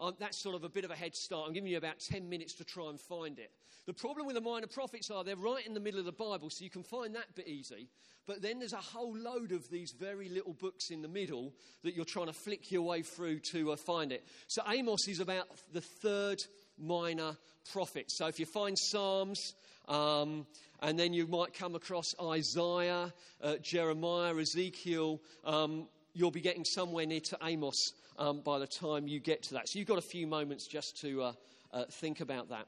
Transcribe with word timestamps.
um, 0.00 0.14
that's 0.18 0.42
sort 0.42 0.56
of 0.56 0.64
a 0.64 0.68
bit 0.68 0.84
of 0.84 0.90
a 0.90 0.96
head 0.96 1.14
start. 1.14 1.46
I'm 1.46 1.52
giving 1.52 1.70
you 1.70 1.76
about 1.76 2.00
10 2.00 2.28
minutes 2.28 2.54
to 2.54 2.64
try 2.64 2.88
and 2.88 2.98
find 2.98 3.38
it. 3.38 3.50
The 3.86 3.92
problem 3.92 4.26
with 4.26 4.34
the 4.34 4.40
minor 4.40 4.66
prophets 4.66 5.10
are 5.10 5.24
they're 5.24 5.36
right 5.36 5.66
in 5.66 5.74
the 5.74 5.80
middle 5.80 6.00
of 6.00 6.06
the 6.06 6.12
Bible, 6.12 6.48
so 6.50 6.64
you 6.64 6.70
can 6.70 6.82
find 6.82 7.14
that 7.14 7.34
bit 7.34 7.48
easy. 7.48 7.88
But 8.26 8.42
then 8.42 8.58
there's 8.58 8.72
a 8.72 8.76
whole 8.76 9.16
load 9.16 9.52
of 9.52 9.68
these 9.70 9.92
very 9.98 10.28
little 10.28 10.52
books 10.52 10.90
in 10.90 11.02
the 11.02 11.08
middle 11.08 11.52
that 11.82 11.94
you're 11.94 12.04
trying 12.04 12.26
to 12.26 12.32
flick 12.32 12.70
your 12.70 12.82
way 12.82 13.02
through 13.02 13.40
to 13.52 13.72
uh, 13.72 13.76
find 13.76 14.12
it. 14.12 14.24
So 14.46 14.62
Amos 14.68 15.08
is 15.08 15.20
about 15.20 15.48
the 15.72 15.80
third 15.80 16.38
minor 16.78 17.36
prophet. 17.72 18.06
So 18.08 18.26
if 18.26 18.38
you 18.38 18.46
find 18.46 18.78
Psalms, 18.78 19.54
um, 19.88 20.46
and 20.82 20.98
then 20.98 21.12
you 21.12 21.26
might 21.26 21.52
come 21.52 21.74
across 21.74 22.06
Isaiah, 22.22 23.12
uh, 23.42 23.56
Jeremiah, 23.62 24.36
Ezekiel, 24.36 25.20
um, 25.44 25.88
you'll 26.14 26.30
be 26.30 26.40
getting 26.40 26.64
somewhere 26.64 27.06
near 27.06 27.20
to 27.20 27.38
Amos 27.42 27.92
um, 28.18 28.40
by 28.40 28.58
the 28.58 28.66
time 28.66 29.08
you 29.08 29.20
get 29.20 29.42
to 29.44 29.54
that. 29.54 29.68
So 29.68 29.78
you've 29.78 29.88
got 29.88 29.98
a 29.98 30.02
few 30.02 30.26
moments 30.26 30.66
just 30.66 31.00
to 31.00 31.22
uh, 31.22 31.32
uh, 31.72 31.84
think 31.90 32.20
about 32.20 32.48
that. 32.50 32.66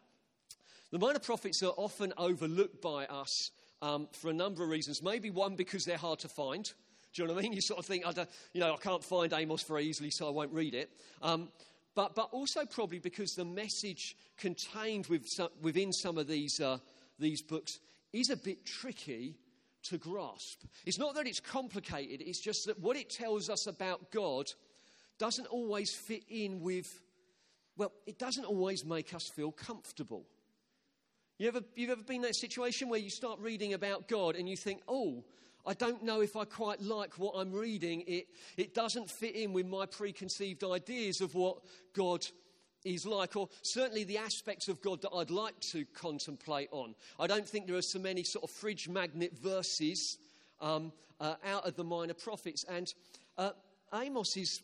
The 0.90 0.98
minor 0.98 1.18
prophets 1.18 1.62
are 1.62 1.72
often 1.76 2.12
overlooked 2.16 2.82
by 2.82 3.06
us 3.06 3.50
um, 3.80 4.08
for 4.12 4.30
a 4.30 4.34
number 4.34 4.62
of 4.62 4.68
reasons. 4.68 5.02
Maybe 5.02 5.30
one, 5.30 5.56
because 5.56 5.84
they're 5.84 5.96
hard 5.96 6.18
to 6.20 6.28
find. 6.28 6.64
Do 6.64 7.22
you 7.22 7.28
know 7.28 7.34
what 7.34 7.40
I 7.40 7.42
mean? 7.42 7.52
You 7.54 7.60
sort 7.60 7.80
of 7.80 7.86
think, 7.86 8.06
I 8.06 8.26
you 8.52 8.60
know, 8.60 8.74
I 8.74 8.76
can't 8.76 9.04
find 9.04 9.32
Amos 9.32 9.62
very 9.62 9.84
easily, 9.84 10.10
so 10.10 10.26
I 10.26 10.30
won't 10.30 10.52
read 10.52 10.74
it. 10.74 10.90
Um, 11.22 11.48
but, 11.94 12.14
but 12.14 12.28
also 12.32 12.64
probably 12.64 12.98
because 12.98 13.34
the 13.34 13.44
message 13.44 14.16
contained 14.38 15.06
with 15.08 15.26
some, 15.26 15.50
within 15.60 15.92
some 15.92 16.16
of 16.16 16.26
these, 16.26 16.58
uh, 16.60 16.78
these 17.18 17.42
books 17.42 17.78
is 18.12 18.30
a 18.30 18.36
bit 18.36 18.64
tricky 18.64 19.36
to 19.84 19.98
grasp. 19.98 20.64
It's 20.86 20.98
not 20.98 21.14
that 21.14 21.26
it's 21.26 21.40
complicated, 21.40 22.22
it's 22.26 22.40
just 22.40 22.66
that 22.66 22.78
what 22.80 22.96
it 22.96 23.10
tells 23.10 23.50
us 23.50 23.66
about 23.66 24.10
God 24.10 24.46
doesn't 25.18 25.46
always 25.46 25.94
fit 25.94 26.24
in 26.28 26.60
with, 26.60 27.00
well, 27.76 27.92
it 28.06 28.18
doesn't 28.18 28.44
always 28.44 28.84
make 28.84 29.14
us 29.14 29.28
feel 29.28 29.52
comfortable. 29.52 30.26
You 31.38 31.48
ever, 31.48 31.60
you've 31.74 31.90
ever 31.90 32.02
been 32.02 32.16
in 32.16 32.22
that 32.22 32.36
situation 32.36 32.88
where 32.88 33.00
you 33.00 33.10
start 33.10 33.40
reading 33.40 33.72
about 33.72 34.08
God 34.08 34.36
and 34.36 34.48
you 34.48 34.56
think, 34.56 34.80
oh, 34.86 35.24
I 35.64 35.74
don't 35.74 36.02
know 36.02 36.20
if 36.20 36.36
I 36.36 36.44
quite 36.44 36.80
like 36.80 37.18
what 37.18 37.34
I'm 37.36 37.52
reading. 37.52 38.02
It, 38.06 38.26
it 38.56 38.74
doesn't 38.74 39.10
fit 39.10 39.36
in 39.36 39.52
with 39.52 39.66
my 39.66 39.86
preconceived 39.86 40.64
ideas 40.64 41.20
of 41.20 41.34
what 41.34 41.58
God 41.94 42.26
is 42.84 43.06
like, 43.06 43.36
or 43.36 43.48
certainly 43.62 44.04
the 44.04 44.18
aspects 44.18 44.68
of 44.68 44.80
God 44.82 45.02
that 45.02 45.10
I'd 45.10 45.30
like 45.30 45.58
to 45.60 45.84
contemplate 45.94 46.68
on. 46.72 46.94
I 47.18 47.26
don't 47.26 47.48
think 47.48 47.66
there 47.66 47.76
are 47.76 47.82
so 47.82 47.98
many 47.98 48.22
sort 48.22 48.44
of 48.44 48.50
fridge 48.50 48.88
magnet 48.88 49.32
verses 49.38 50.18
um, 50.60 50.92
uh, 51.20 51.34
out 51.44 51.66
of 51.66 51.76
the 51.76 51.84
minor 51.84 52.14
prophets, 52.14 52.64
and 52.64 52.92
uh, 53.38 53.50
Amos 53.94 54.36
is 54.36 54.60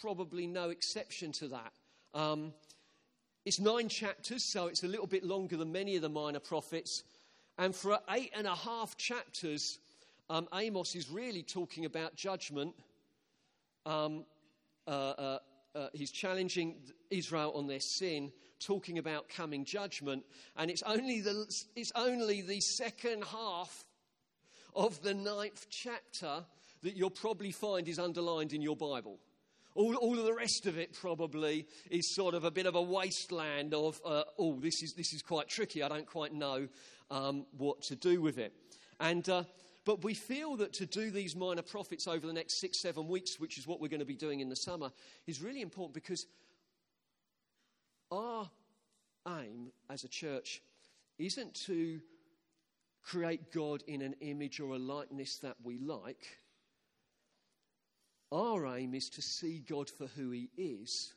probably 0.00 0.46
no 0.46 0.70
exception 0.70 1.32
to 1.32 1.48
that. 1.48 1.72
Um, 2.14 2.52
it's 3.44 3.60
nine 3.60 3.88
chapters, 3.88 4.44
so 4.44 4.66
it's 4.66 4.82
a 4.82 4.88
little 4.88 5.06
bit 5.06 5.24
longer 5.24 5.56
than 5.56 5.70
many 5.70 5.96
of 5.96 6.02
the 6.02 6.08
minor 6.08 6.40
prophets. 6.40 7.04
And 7.58 7.74
for 7.74 7.98
eight 8.10 8.32
and 8.36 8.46
a 8.46 8.54
half 8.54 8.96
chapters, 8.96 9.78
um, 10.28 10.48
Amos 10.52 10.94
is 10.94 11.08
really 11.08 11.42
talking 11.42 11.84
about 11.84 12.16
judgment. 12.16 12.74
Um, 13.86 14.24
uh, 14.86 15.38
uh, 15.76 15.88
he's 15.92 16.10
challenging 16.10 16.76
Israel 17.10 17.52
on 17.54 17.66
their 17.66 17.80
sin, 17.80 18.32
talking 18.58 18.98
about 18.98 19.28
coming 19.28 19.64
judgment. 19.64 20.24
And 20.56 20.70
it's 20.70 20.82
only 20.82 21.20
the, 21.20 21.46
it's 21.74 21.92
only 21.94 22.40
the 22.40 22.60
second 22.60 23.24
half 23.24 23.84
of 24.74 25.02
the 25.02 25.14
ninth 25.14 25.66
chapter 25.70 26.44
that 26.82 26.96
you'll 26.96 27.10
probably 27.10 27.52
find 27.52 27.88
is 27.88 27.98
underlined 27.98 28.52
in 28.52 28.62
your 28.62 28.76
Bible. 28.76 29.18
All, 29.74 29.94
all 29.96 30.18
of 30.18 30.24
the 30.24 30.32
rest 30.32 30.66
of 30.66 30.78
it 30.78 30.94
probably 30.94 31.66
is 31.90 32.14
sort 32.14 32.34
of 32.34 32.44
a 32.44 32.50
bit 32.50 32.64
of 32.64 32.74
a 32.74 32.82
wasteland 32.82 33.74
of, 33.74 34.00
uh, 34.06 34.22
oh, 34.38 34.58
this 34.58 34.82
is, 34.82 34.94
this 34.96 35.12
is 35.12 35.20
quite 35.20 35.48
tricky. 35.48 35.82
I 35.82 35.88
don't 35.88 36.06
quite 36.06 36.32
know 36.32 36.68
um, 37.10 37.44
what 37.58 37.82
to 37.82 37.96
do 37.96 38.22
with 38.22 38.38
it. 38.38 38.54
And 38.98 39.28
uh, 39.28 39.44
but 39.86 40.02
we 40.02 40.14
feel 40.14 40.56
that 40.56 40.72
to 40.74 40.84
do 40.84 41.12
these 41.12 41.36
minor 41.36 41.62
prophets 41.62 42.08
over 42.08 42.26
the 42.26 42.32
next 42.32 42.60
six, 42.60 42.78
seven 42.78 43.06
weeks, 43.06 43.38
which 43.38 43.56
is 43.56 43.68
what 43.68 43.80
we're 43.80 43.88
going 43.88 44.00
to 44.00 44.04
be 44.04 44.16
doing 44.16 44.40
in 44.40 44.48
the 44.48 44.56
summer, 44.56 44.90
is 45.28 45.40
really 45.40 45.62
important 45.62 45.94
because 45.94 46.26
our 48.10 48.50
aim 49.28 49.70
as 49.88 50.02
a 50.02 50.08
church 50.08 50.60
isn't 51.20 51.54
to 51.54 52.00
create 53.04 53.52
God 53.52 53.84
in 53.86 54.02
an 54.02 54.16
image 54.20 54.58
or 54.58 54.74
a 54.74 54.78
likeness 54.78 55.36
that 55.38 55.54
we 55.62 55.78
like. 55.78 56.26
Our 58.32 58.66
aim 58.76 58.92
is 58.92 59.08
to 59.10 59.22
see 59.22 59.60
God 59.60 59.88
for 59.88 60.08
who 60.08 60.32
He 60.32 60.50
is 60.56 61.14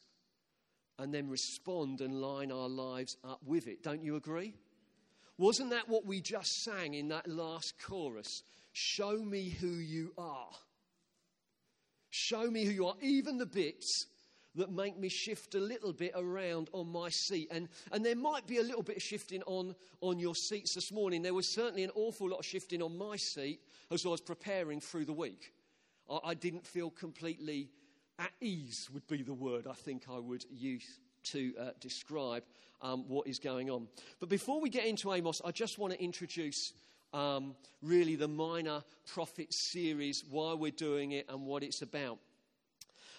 and 1.00 1.12
then 1.12 1.28
respond 1.28 2.02
and 2.02 2.22
line 2.22 2.52
our 2.52 2.70
lives 2.70 3.18
up 3.24 3.40
with 3.44 3.68
it. 3.68 3.82
Don't 3.82 4.04
you 4.04 4.16
agree? 4.16 4.54
Wasn't 5.40 5.72
that 5.72 5.88
what 5.88 6.06
we 6.06 6.22
just 6.22 6.64
sang 6.64 6.94
in 6.94 7.08
that 7.08 7.28
last 7.28 7.76
chorus? 7.82 8.44
Show 8.72 9.18
me 9.18 9.50
who 9.50 9.68
you 9.68 10.14
are. 10.18 10.50
Show 12.10 12.50
me 12.50 12.66
who 12.66 12.72
you 12.72 12.88
are, 12.88 12.96
even 13.02 13.38
the 13.38 13.46
bits 13.46 14.06
that 14.56 14.72
make 14.72 14.98
me 14.98 15.10
shift 15.10 15.56
a 15.56 15.60
little 15.60 15.94
bit 15.94 16.12
around 16.16 16.70
on 16.74 16.92
my 16.92 17.10
seat. 17.10 17.48
And, 17.52 17.70
and 17.92 18.04
there 18.04 18.16
might 18.16 18.48
be 18.48 18.58
a 18.58 18.64
little 18.64 18.82
bit 18.82 18.98
of 18.98 19.04
shifting 19.04 19.44
on, 19.44 19.76
on 20.02 20.20
your 20.20 20.36
seats 20.36 20.74
this 20.76 20.92
morning. 20.92 21.22
There 21.22 21.34
was 21.34 21.54
certainly 21.54 21.84
an 21.84 21.92
awful 21.96 22.30
lot 22.30 22.40
of 22.40 22.46
shifting 22.46 22.82
on 22.82 22.98
my 22.98 23.16
seat 23.16 23.60
as 23.92 24.06
I 24.06 24.10
was 24.10 24.22
preparing 24.22 24.82
through 24.82 25.06
the 25.06 25.14
week. 25.14 25.54
I, 26.10 26.20
I 26.26 26.34
didn't 26.34 26.66
feel 26.66 26.90
completely 26.90 27.70
at 28.18 28.32
ease, 28.42 28.90
would 28.94 29.08
be 29.08 29.22
the 29.22 29.34
word 29.34 29.66
I 29.68 29.74
think 29.74 30.04
I 30.12 30.20
would 30.20 30.44
use 30.52 31.00
to 31.32 31.54
uh, 31.60 31.70
describe 31.80 32.44
um, 32.82 33.08
what 33.08 33.28
is 33.28 33.40
going 33.40 33.70
on. 33.70 33.88
But 34.20 34.30
before 34.30 34.60
we 34.62 34.70
get 34.70 34.86
into 34.86 35.14
Amos, 35.14 35.42
I 35.44 35.52
just 35.52 35.78
want 35.78 35.94
to 35.94 36.04
introduce 36.04 36.74
um, 37.14 37.56
really 37.82 38.16
the 38.16 38.28
minor 38.28 38.84
prophet 39.06 39.54
series, 39.54 40.24
why 40.30 40.54
we're 40.54 40.72
doing 40.72 41.12
it, 41.12 41.26
and 41.30 41.46
what 41.46 41.64
it's 41.64 41.82
about. 41.82 42.20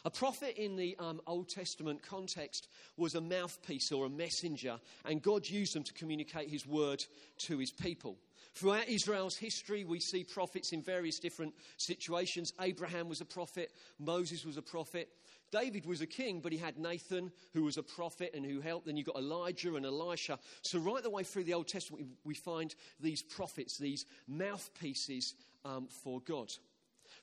A 0.05 0.11
prophet 0.11 0.56
in 0.56 0.77
the 0.77 0.97
um, 0.99 1.21
Old 1.27 1.49
Testament 1.49 2.03
context 2.03 2.69
was 2.97 3.15
a 3.15 3.21
mouthpiece 3.21 3.93
or 3.93 4.06
a 4.06 4.11
messenger, 4.11 4.81
and 5.05 5.21
God 5.21 5.47
used 5.49 5.75
them 5.75 5.83
to 5.84 5.93
communicate 5.93 6.49
his 6.49 6.67
word 6.67 7.05
to 7.39 7.59
his 7.59 7.71
people. 7.71 8.17
Throughout 8.55 8.88
Israel's 8.88 9.37
history, 9.37 9.84
we 9.84 10.00
see 10.00 10.25
prophets 10.25 10.72
in 10.72 10.83
various 10.83 11.19
different 11.19 11.55
situations. 11.77 12.53
Abraham 12.61 13.09
was 13.09 13.21
a 13.21 13.25
prophet, 13.25 13.71
Moses 13.99 14.44
was 14.44 14.56
a 14.56 14.62
prophet, 14.62 15.09
David 15.53 15.87
was 15.87 16.00
a 16.00 16.06
king, 16.06 16.41
but 16.41 16.53
he 16.53 16.59
had 16.59 16.78
Nathan, 16.78 17.33
who 17.53 17.65
was 17.65 17.77
a 17.77 17.83
prophet 17.83 18.33
and 18.34 18.45
who 18.45 18.60
helped. 18.60 18.86
Then 18.86 18.97
you've 18.97 19.07
got 19.07 19.16
Elijah 19.16 19.77
and 19.77 19.84
Elisha. 19.84 20.39
So, 20.63 20.78
right 20.78 21.03
the 21.03 21.10
way 21.10 21.25
through 21.25 21.45
the 21.45 21.54
Old 21.54 21.69
Testament, 21.69 22.07
we 22.25 22.34
find 22.34 22.75
these 23.01 23.22
prophets, 23.22 23.78
these 23.78 24.04
mouthpieces 24.28 25.34
um, 25.65 25.89
for 26.03 26.21
God. 26.21 26.48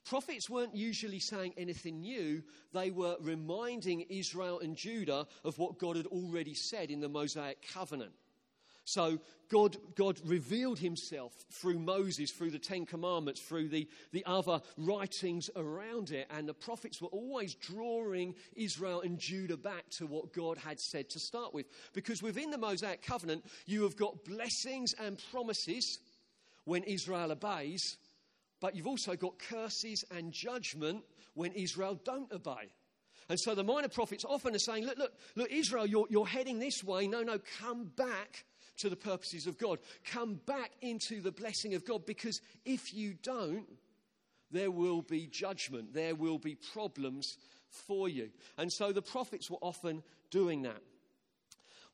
Prophets 0.04 0.48
weren't 0.48 0.74
usually 0.74 1.20
saying 1.20 1.54
anything 1.56 2.00
new, 2.00 2.42
they 2.72 2.90
were 2.90 3.16
reminding 3.20 4.02
Israel 4.08 4.60
and 4.60 4.76
Judah 4.76 5.26
of 5.44 5.58
what 5.58 5.78
God 5.78 5.96
had 5.96 6.06
already 6.06 6.54
said 6.54 6.90
in 6.90 7.00
the 7.00 7.08
Mosaic 7.08 7.66
covenant. 7.72 8.12
So 8.88 9.18
God, 9.50 9.76
God 9.96 10.18
revealed 10.24 10.78
himself 10.78 11.34
through 11.50 11.78
Moses, 11.78 12.30
through 12.30 12.52
the 12.52 12.58
Ten 12.58 12.86
Commandments, 12.86 13.42
through 13.42 13.68
the, 13.68 13.86
the 14.12 14.24
other 14.24 14.62
writings 14.78 15.50
around 15.56 16.10
it. 16.10 16.26
And 16.30 16.48
the 16.48 16.54
prophets 16.54 17.02
were 17.02 17.08
always 17.08 17.54
drawing 17.54 18.34
Israel 18.56 19.02
and 19.02 19.18
Judah 19.18 19.58
back 19.58 19.90
to 19.98 20.06
what 20.06 20.32
God 20.32 20.56
had 20.56 20.80
said 20.80 21.10
to 21.10 21.18
start 21.18 21.52
with. 21.52 21.66
Because 21.92 22.22
within 22.22 22.50
the 22.50 22.56
Mosaic 22.56 23.02
covenant, 23.02 23.44
you 23.66 23.82
have 23.82 23.96
got 23.96 24.24
blessings 24.24 24.94
and 24.98 25.20
promises 25.30 25.98
when 26.64 26.82
Israel 26.84 27.32
obeys, 27.32 27.98
but 28.58 28.74
you've 28.74 28.86
also 28.86 29.16
got 29.16 29.38
curses 29.38 30.02
and 30.10 30.32
judgment 30.32 31.04
when 31.34 31.52
Israel 31.52 32.00
don't 32.04 32.32
obey. 32.32 32.70
And 33.28 33.38
so 33.38 33.54
the 33.54 33.64
minor 33.64 33.88
prophets 33.88 34.24
often 34.24 34.54
are 34.54 34.58
saying, 34.58 34.86
look, 34.86 34.96
look, 34.96 35.12
look, 35.36 35.50
Israel, 35.50 35.86
you're, 35.86 36.06
you're 36.08 36.26
heading 36.26 36.58
this 36.58 36.82
way. 36.82 37.06
No, 37.06 37.22
no, 37.22 37.38
come 37.60 37.90
back 37.94 38.44
to 38.78 38.88
the 38.88 38.96
purposes 38.96 39.46
of 39.46 39.58
God. 39.58 39.78
Come 40.04 40.40
back 40.46 40.72
into 40.80 41.20
the 41.20 41.32
blessing 41.32 41.74
of 41.74 41.84
God 41.84 42.06
because 42.06 42.40
if 42.64 42.94
you 42.94 43.14
don't, 43.22 43.66
there 44.50 44.70
will 44.70 45.02
be 45.02 45.26
judgment, 45.26 45.92
there 45.92 46.14
will 46.14 46.38
be 46.38 46.54
problems 46.54 47.36
for 47.68 48.08
you. 48.08 48.30
And 48.56 48.72
so 48.72 48.92
the 48.92 49.02
prophets 49.02 49.50
were 49.50 49.58
often 49.60 50.02
doing 50.30 50.62
that. 50.62 50.82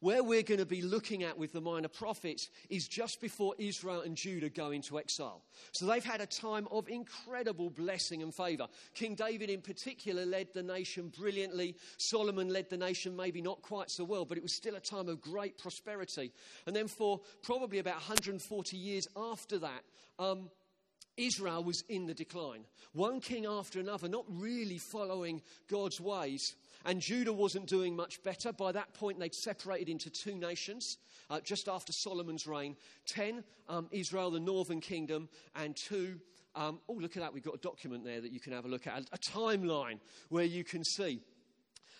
Where 0.00 0.22
we're 0.22 0.42
going 0.42 0.60
to 0.60 0.66
be 0.66 0.82
looking 0.82 1.22
at 1.22 1.38
with 1.38 1.52
the 1.52 1.60
minor 1.60 1.88
prophets 1.88 2.50
is 2.68 2.86
just 2.86 3.20
before 3.20 3.54
Israel 3.58 4.02
and 4.02 4.16
Judah 4.16 4.50
go 4.50 4.70
into 4.70 4.98
exile. 4.98 5.42
So 5.72 5.86
they've 5.86 6.04
had 6.04 6.20
a 6.20 6.26
time 6.26 6.68
of 6.70 6.88
incredible 6.88 7.70
blessing 7.70 8.22
and 8.22 8.34
favor. 8.34 8.66
King 8.94 9.14
David, 9.14 9.50
in 9.50 9.60
particular, 9.60 10.26
led 10.26 10.48
the 10.52 10.62
nation 10.62 11.12
brilliantly. 11.16 11.76
Solomon 11.98 12.48
led 12.48 12.70
the 12.70 12.76
nation 12.76 13.16
maybe 13.16 13.40
not 13.40 13.62
quite 13.62 13.90
so 13.90 14.04
well, 14.04 14.24
but 14.24 14.36
it 14.36 14.42
was 14.42 14.56
still 14.56 14.76
a 14.76 14.80
time 14.80 15.08
of 15.08 15.20
great 15.20 15.58
prosperity. 15.58 16.32
And 16.66 16.74
then 16.74 16.88
for 16.88 17.20
probably 17.42 17.78
about 17.78 17.94
140 17.94 18.76
years 18.76 19.06
after 19.16 19.58
that, 19.58 19.82
um, 20.18 20.50
Israel 21.16 21.62
was 21.62 21.82
in 21.88 22.06
the 22.06 22.14
decline. 22.14 22.64
One 22.92 23.20
king 23.20 23.46
after 23.46 23.80
another, 23.80 24.08
not 24.08 24.24
really 24.28 24.78
following 24.78 25.42
God's 25.68 26.00
ways. 26.00 26.54
And 26.84 27.00
Judah 27.00 27.32
wasn't 27.32 27.66
doing 27.66 27.96
much 27.96 28.22
better. 28.22 28.52
By 28.52 28.72
that 28.72 28.92
point, 28.94 29.18
they'd 29.18 29.34
separated 29.34 29.88
into 29.88 30.10
two 30.10 30.36
nations 30.36 30.98
uh, 31.30 31.40
just 31.40 31.68
after 31.68 31.92
Solomon's 31.92 32.46
reign 32.46 32.76
10, 33.06 33.42
um, 33.68 33.88
Israel, 33.90 34.30
the 34.30 34.40
northern 34.40 34.80
kingdom, 34.80 35.28
and 35.56 35.76
two, 35.76 36.20
um, 36.54 36.80
oh, 36.88 36.94
look 36.94 37.16
at 37.16 37.22
that. 37.22 37.32
We've 37.32 37.42
got 37.42 37.54
a 37.54 37.58
document 37.58 38.04
there 38.04 38.20
that 38.20 38.32
you 38.32 38.40
can 38.40 38.52
have 38.52 38.64
a 38.64 38.68
look 38.68 38.86
at, 38.86 38.98
a, 38.98 39.04
a 39.12 39.18
timeline 39.18 39.98
where 40.28 40.44
you 40.44 40.64
can 40.64 40.84
see. 40.84 41.20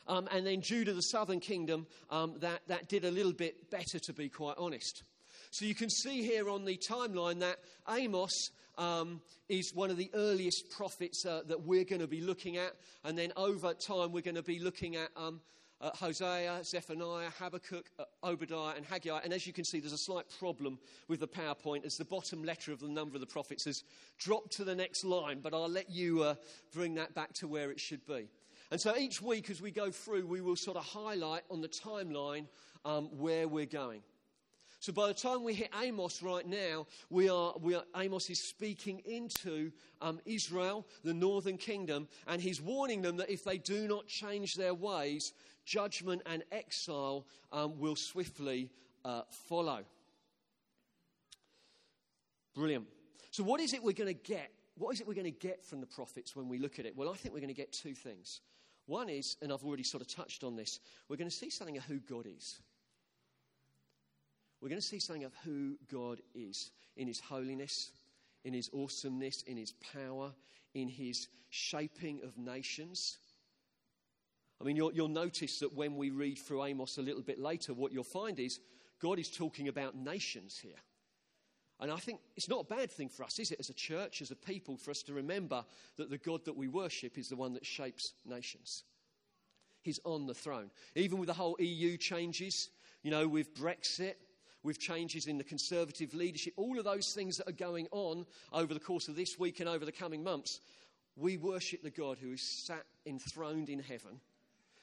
Um, 0.07 0.29
and 0.31 0.47
then 0.47 0.61
Judah, 0.61 0.93
the 0.93 1.01
southern 1.01 1.41
kingdom, 1.41 1.87
um, 2.11 2.35
that, 2.41 2.61
that 2.69 2.89
did 2.89 3.05
a 3.05 3.11
little 3.11 3.33
bit 3.33 3.71
better, 3.71 3.99
to 3.99 4.13
be 4.13 4.29
quite 4.29 4.57
honest. 4.59 5.03
So 5.51 5.65
you 5.65 5.75
can 5.75 5.89
see 5.89 6.23
here 6.23 6.49
on 6.49 6.65
the 6.65 6.79
timeline 6.91 7.41
that 7.41 7.59
Amos 7.89 8.51
um, 8.79 9.21
is 9.49 9.75
one 9.75 9.91
of 9.91 9.97
the 9.97 10.11
earliest 10.15 10.71
prophets 10.71 11.25
uh, 11.25 11.43
that 11.47 11.62
we're 11.62 11.85
going 11.85 12.00
to 12.00 12.06
be 12.06 12.21
looking 12.21 12.56
at. 12.56 12.75
And 13.05 13.17
then 13.17 13.32
over 13.37 13.75
time, 13.75 14.12
we're 14.12 14.23
going 14.23 14.35
to 14.35 14.43
be 14.43 14.59
looking 14.59 14.97
at 14.97 15.11
um, 15.17 15.41
uh, 15.81 15.91
Hosea, 15.94 16.61
Zephaniah, 16.65 17.31
Habakkuk, 17.38 17.91
uh, 17.99 18.05
Obadiah, 18.23 18.75
and 18.76 18.87
Haggai. 18.87 19.21
And 19.23 19.32
as 19.32 19.47
you 19.47 19.53
can 19.53 19.65
see, 19.65 19.81
there's 19.81 19.93
a 19.93 19.99
slight 19.99 20.25
problem 20.38 20.79
with 21.09 21.21
the 21.21 21.29
PowerPoint 21.29 21.85
as 21.85 21.97
the 21.97 22.05
bottom 22.05 22.43
letter 22.43 22.73
of 22.73 22.81
the 22.81 22.88
number 22.88 23.17
of 23.17 23.21
the 23.21 23.26
prophets 23.26 23.65
has 23.65 23.85
dropped 24.19 24.53
to 24.53 24.65
the 24.65 24.75
next 24.75 25.05
line, 25.05 25.41
but 25.41 25.53
I'll 25.53 25.69
let 25.69 25.91
you 25.91 26.23
uh, 26.23 26.35
bring 26.73 26.94
that 26.94 27.15
back 27.15 27.32
to 27.35 27.49
where 27.49 27.71
it 27.71 27.81
should 27.81 28.06
be. 28.06 28.29
And 28.71 28.81
so 28.81 28.97
each 28.97 29.21
week 29.21 29.50
as 29.50 29.61
we 29.61 29.71
go 29.71 29.91
through, 29.91 30.26
we 30.26 30.41
will 30.41 30.56
sort 30.56 30.76
of 30.76 30.85
highlight 30.85 31.43
on 31.50 31.61
the 31.61 31.69
timeline 31.69 32.47
um, 32.85 33.06
where 33.19 33.47
we're 33.47 33.67
going. 33.67 34.00
So 34.85 34.93
by 34.93 35.09
the 35.09 35.15
time 35.15 35.43
we 35.43 35.55
hit 35.55 35.71
Amos 35.83 36.23
right 36.23 36.47
now, 36.47 36.87
we 37.09 37.31
are, 37.31 37.55
we 37.59 37.75
are 37.75 37.85
Amos 37.97 38.29
is 38.29 38.39
speaking 38.39 39.01
into 39.07 39.73
um, 40.03 40.21
Israel, 40.27 40.87
the 41.03 41.15
northern 41.15 41.57
kingdom, 41.57 42.07
and 42.27 42.39
he's 42.39 42.61
warning 42.61 43.01
them 43.01 43.17
that 43.17 43.31
if 43.31 43.45
they 43.45 43.57
do 43.57 43.89
not 43.89 44.07
change 44.07 44.57
their 44.57 44.75
ways, 44.75 45.33
judgment 45.65 46.21
and 46.27 46.45
exile 46.53 47.25
um, 47.51 47.79
will 47.79 47.97
swiftly 47.97 48.69
uh, 49.07 49.23
follow. 49.31 49.85
Brilliant. 52.55 52.85
So, 53.31 53.43
what 53.43 53.63
is 53.63 53.73
it 53.73 53.83
we're 53.83 53.93
going 53.93 54.15
to 54.15 54.23
get? 54.23 54.51
What 54.77 54.93
is 54.93 55.01
it 55.01 55.09
we're 55.09 55.15
going 55.15 55.25
to 55.25 55.31
get 55.31 55.65
from 55.65 55.81
the 55.81 55.87
prophets 55.87 56.37
when 56.37 56.47
we 56.47 56.59
look 56.59 56.79
at 56.79 56.85
it? 56.85 56.95
Well, 56.95 57.09
I 57.09 57.15
think 57.15 57.33
we're 57.33 57.41
going 57.41 57.49
to 57.49 57.55
get 57.55 57.73
two 57.73 57.95
things. 57.95 58.43
One 58.85 59.09
is, 59.09 59.39
and 59.41 59.51
I've 59.51 59.65
already 59.65 59.83
sort 59.83 60.03
of 60.03 60.09
touched 60.09 60.45
on 60.45 60.57
this, 60.57 60.79
we're 61.09 61.17
going 61.17 61.31
to 61.31 61.35
see 61.35 61.49
something 61.49 61.79
of 61.79 61.85
who 61.85 62.01
God 62.01 62.27
is. 62.27 62.61
We're 64.64 64.70
going 64.70 64.81
to 64.81 64.87
see 64.87 64.99
something 64.99 65.25
of 65.25 65.34
who 65.44 65.75
God 65.93 66.22
is 66.34 66.70
in 66.96 67.06
His 67.06 67.20
holiness, 67.20 67.90
in 68.44 68.55
His 68.55 68.70
awesomeness, 68.72 69.43
in 69.43 69.58
His 69.58 69.75
power, 69.93 70.32
in 70.72 70.88
His 70.88 71.28
shaping 71.50 72.22
of 72.25 72.38
nations. 72.38 73.19
I 74.58 74.64
mean, 74.64 74.75
you'll, 74.75 74.94
you'll, 74.94 75.08
notice 75.08 75.58
that 75.58 75.75
when 75.75 75.99
we 75.99 76.08
read 76.08 76.38
through 76.38 76.64
Amos 76.64 76.96
a 76.96 77.02
little 77.02 77.20
bit 77.20 77.38
later, 77.38 77.75
what 77.75 77.93
you'll 77.93 78.05
find 78.05 78.40
is 78.40 78.58
God 79.02 79.19
is 79.19 79.28
talking 79.28 79.69
about 79.69 79.96
nations 79.96 80.56
here. 80.56 80.81
And 81.78 81.90
I 81.90 81.96
think 81.96 82.20
it's 82.34 82.49
not 82.49 82.61
a 82.61 82.75
bad 82.75 82.90
thing 82.90 83.11
for 83.11 83.25
us, 83.25 83.38
is 83.38 83.50
it, 83.50 83.61
as 83.61 83.69
a 83.69 83.75
church, 83.75 84.22
as 84.22 84.31
a 84.31 84.37
people, 84.37 84.78
for 84.78 84.93
us 84.93 85.02
to 85.02 85.12
remember 85.12 85.62
that 85.99 86.08
the 86.08 86.16
God 86.16 86.43
that 86.46 86.56
we 86.56 86.69
worship 86.69 87.19
is 87.19 87.28
the 87.28 87.37
one 87.37 87.52
that 87.52 87.66
shapes 87.66 88.14
nations. 88.25 88.84
He's 89.82 90.00
on 90.05 90.25
the 90.25 90.32
throne. 90.32 90.70
Even 90.94 91.19
with 91.19 91.26
the 91.26 91.34
whole 91.34 91.56
EU 91.58 91.99
changes, 91.99 92.70
you 93.02 93.11
know, 93.11 93.28
with 93.28 93.55
Brexit, 93.55 94.14
with 94.64 94.81
changes 94.81 95.26
in 95.26 95.38
the 95.38 95.44
conservative 95.44 96.14
leadership, 96.14 96.55
all 96.56 96.78
of 96.78 96.84
those 96.84 97.12
things 97.12 97.37
that 97.37 97.49
are 97.49 97.52
going 97.52 97.87
on 97.93 98.26
over 98.52 98.75
the 98.75 98.81
course 98.81 99.06
of 99.06 99.14
this 99.14 99.38
week 99.38 99.61
and 99.61 99.69
over 99.69 99.84
the 99.84 99.93
coming 99.93 100.25
months, 100.25 100.61
we 101.16 101.37
worship 101.37 101.82
the 101.82 101.90
God 101.90 102.19
who 102.19 102.32
is 102.32 102.43
sat 102.43 102.84
enthroned 103.06 103.69
in 103.69 103.78
heaven 103.78 104.20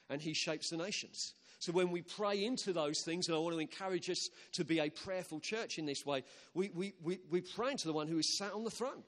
and 0.10 0.22
he 0.22 0.34
shapes 0.34 0.70
the 0.70 0.78
nations. 0.78 1.34
So 1.60 1.72
when 1.72 1.92
we 1.92 2.02
pray 2.02 2.46
into 2.46 2.74
those 2.74 3.02
things, 3.02 3.28
and 3.28 3.36
I 3.36 3.40
want 3.40 3.56
to 3.56 3.60
encourage 3.60 4.10
us 4.10 4.30
to 4.54 4.64
be 4.64 4.80
a 4.80 4.90
prayerful 4.90 5.40
church 5.40 5.78
in 5.78 5.86
this 5.86 6.06
way, 6.06 6.24
we, 6.54 6.70
we, 6.74 6.94
we, 7.04 7.20
we 7.30 7.42
pray 7.42 7.72
into 7.72 7.88
the 7.88 7.94
one 7.94 8.08
who 8.08 8.18
is 8.18 8.38
sat 8.38 8.54
on 8.54 8.64
the 8.64 8.72
throne, 8.72 9.04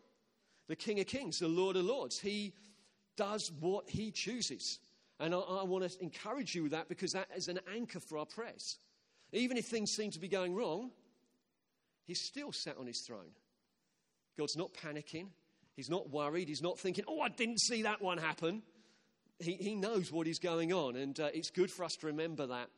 the 0.67 0.75
King 0.75 0.99
of 0.99 1.07
Kings, 1.07 1.39
the 1.39 1.47
Lord 1.47 1.75
of 1.75 1.85
Lords. 1.85 2.19
He 2.19 2.53
does 3.15 3.51
what 3.59 3.89
he 3.89 4.11
chooses. 4.11 4.79
And 5.19 5.33
I, 5.33 5.39
I 5.39 5.63
want 5.63 5.89
to 5.89 6.03
encourage 6.03 6.55
you 6.55 6.63
with 6.63 6.71
that 6.73 6.89
because 6.89 7.13
that 7.13 7.27
is 7.35 7.47
an 7.47 7.59
anchor 7.73 7.99
for 7.99 8.17
our 8.17 8.25
prayers. 8.25 8.77
Even 9.33 9.57
if 9.57 9.65
things 9.65 9.91
seem 9.91 10.12
to 10.12 10.19
be 10.19 10.27
going 10.27 10.56
wrong, 10.56 10.91
he's 12.06 12.21
still 12.21 12.51
sat 12.51 12.77
on 12.77 12.88
his 12.88 13.01
throne. 13.01 13.31
God's 14.38 14.56
not 14.56 14.74
panicking. 14.74 15.27
He's 15.75 15.89
not 15.89 16.09
worried. 16.09 16.47
He's 16.47 16.62
not 16.62 16.80
thinking, 16.80 17.03
oh, 17.07 17.19
I 17.19 17.30
didn't 17.30 17.59
see 17.59 17.81
that 17.81 18.01
one 18.01 18.18
happen 18.18 18.63
he, 19.39 19.53
he 19.53 19.75
knows 19.75 20.12
what 20.12 20.27
is 20.27 20.39
going 20.39 20.74
on, 20.74 20.95
and 20.95 21.19
uh, 21.19 21.30
it's 21.33 21.50
good 21.50 21.71
for 21.71 21.83
us 21.83 21.95
to 21.97 22.07
remember 22.07 22.47
that 22.47 22.69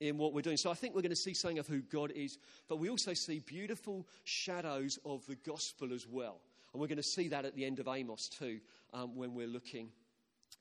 in 0.00 0.18
what 0.18 0.32
we're 0.32 0.42
doing. 0.42 0.56
So 0.56 0.70
I 0.70 0.74
think 0.74 0.94
we're 0.94 1.02
going 1.02 1.10
to 1.10 1.16
see 1.16 1.34
something 1.34 1.58
of 1.58 1.66
who 1.66 1.80
God 1.80 2.12
is, 2.14 2.38
but 2.68 2.78
we 2.78 2.90
also 2.90 3.14
see 3.14 3.40
beautiful 3.40 4.06
shadows 4.24 4.98
of 5.04 5.24
the 5.26 5.36
gospel 5.36 5.92
as 5.92 6.06
well. 6.08 6.40
And 6.72 6.80
we're 6.80 6.88
going 6.88 6.96
to 6.96 7.02
see 7.02 7.28
that 7.28 7.44
at 7.44 7.54
the 7.54 7.64
end 7.64 7.78
of 7.78 7.88
Amos 7.88 8.28
too 8.28 8.58
um, 8.94 9.14
when 9.14 9.34
we're 9.34 9.46
looking 9.46 9.90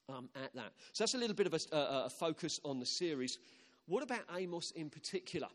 um, 0.10 0.30
at 0.36 0.54
that. 0.56 0.74
So 0.94 1.04
that's 1.04 1.16
a 1.16 1.18
little 1.18 1.36
bit 1.36 1.48
of 1.48 1.54
a, 1.54 1.76
a, 1.76 2.06
a 2.06 2.10
focus 2.10 2.60
on 2.64 2.80
the 2.80 2.86
series. 2.86 3.38
What 3.88 4.04
about 4.04 4.22
Amos 4.36 4.72
in 4.72 4.90
particular? 4.90 5.48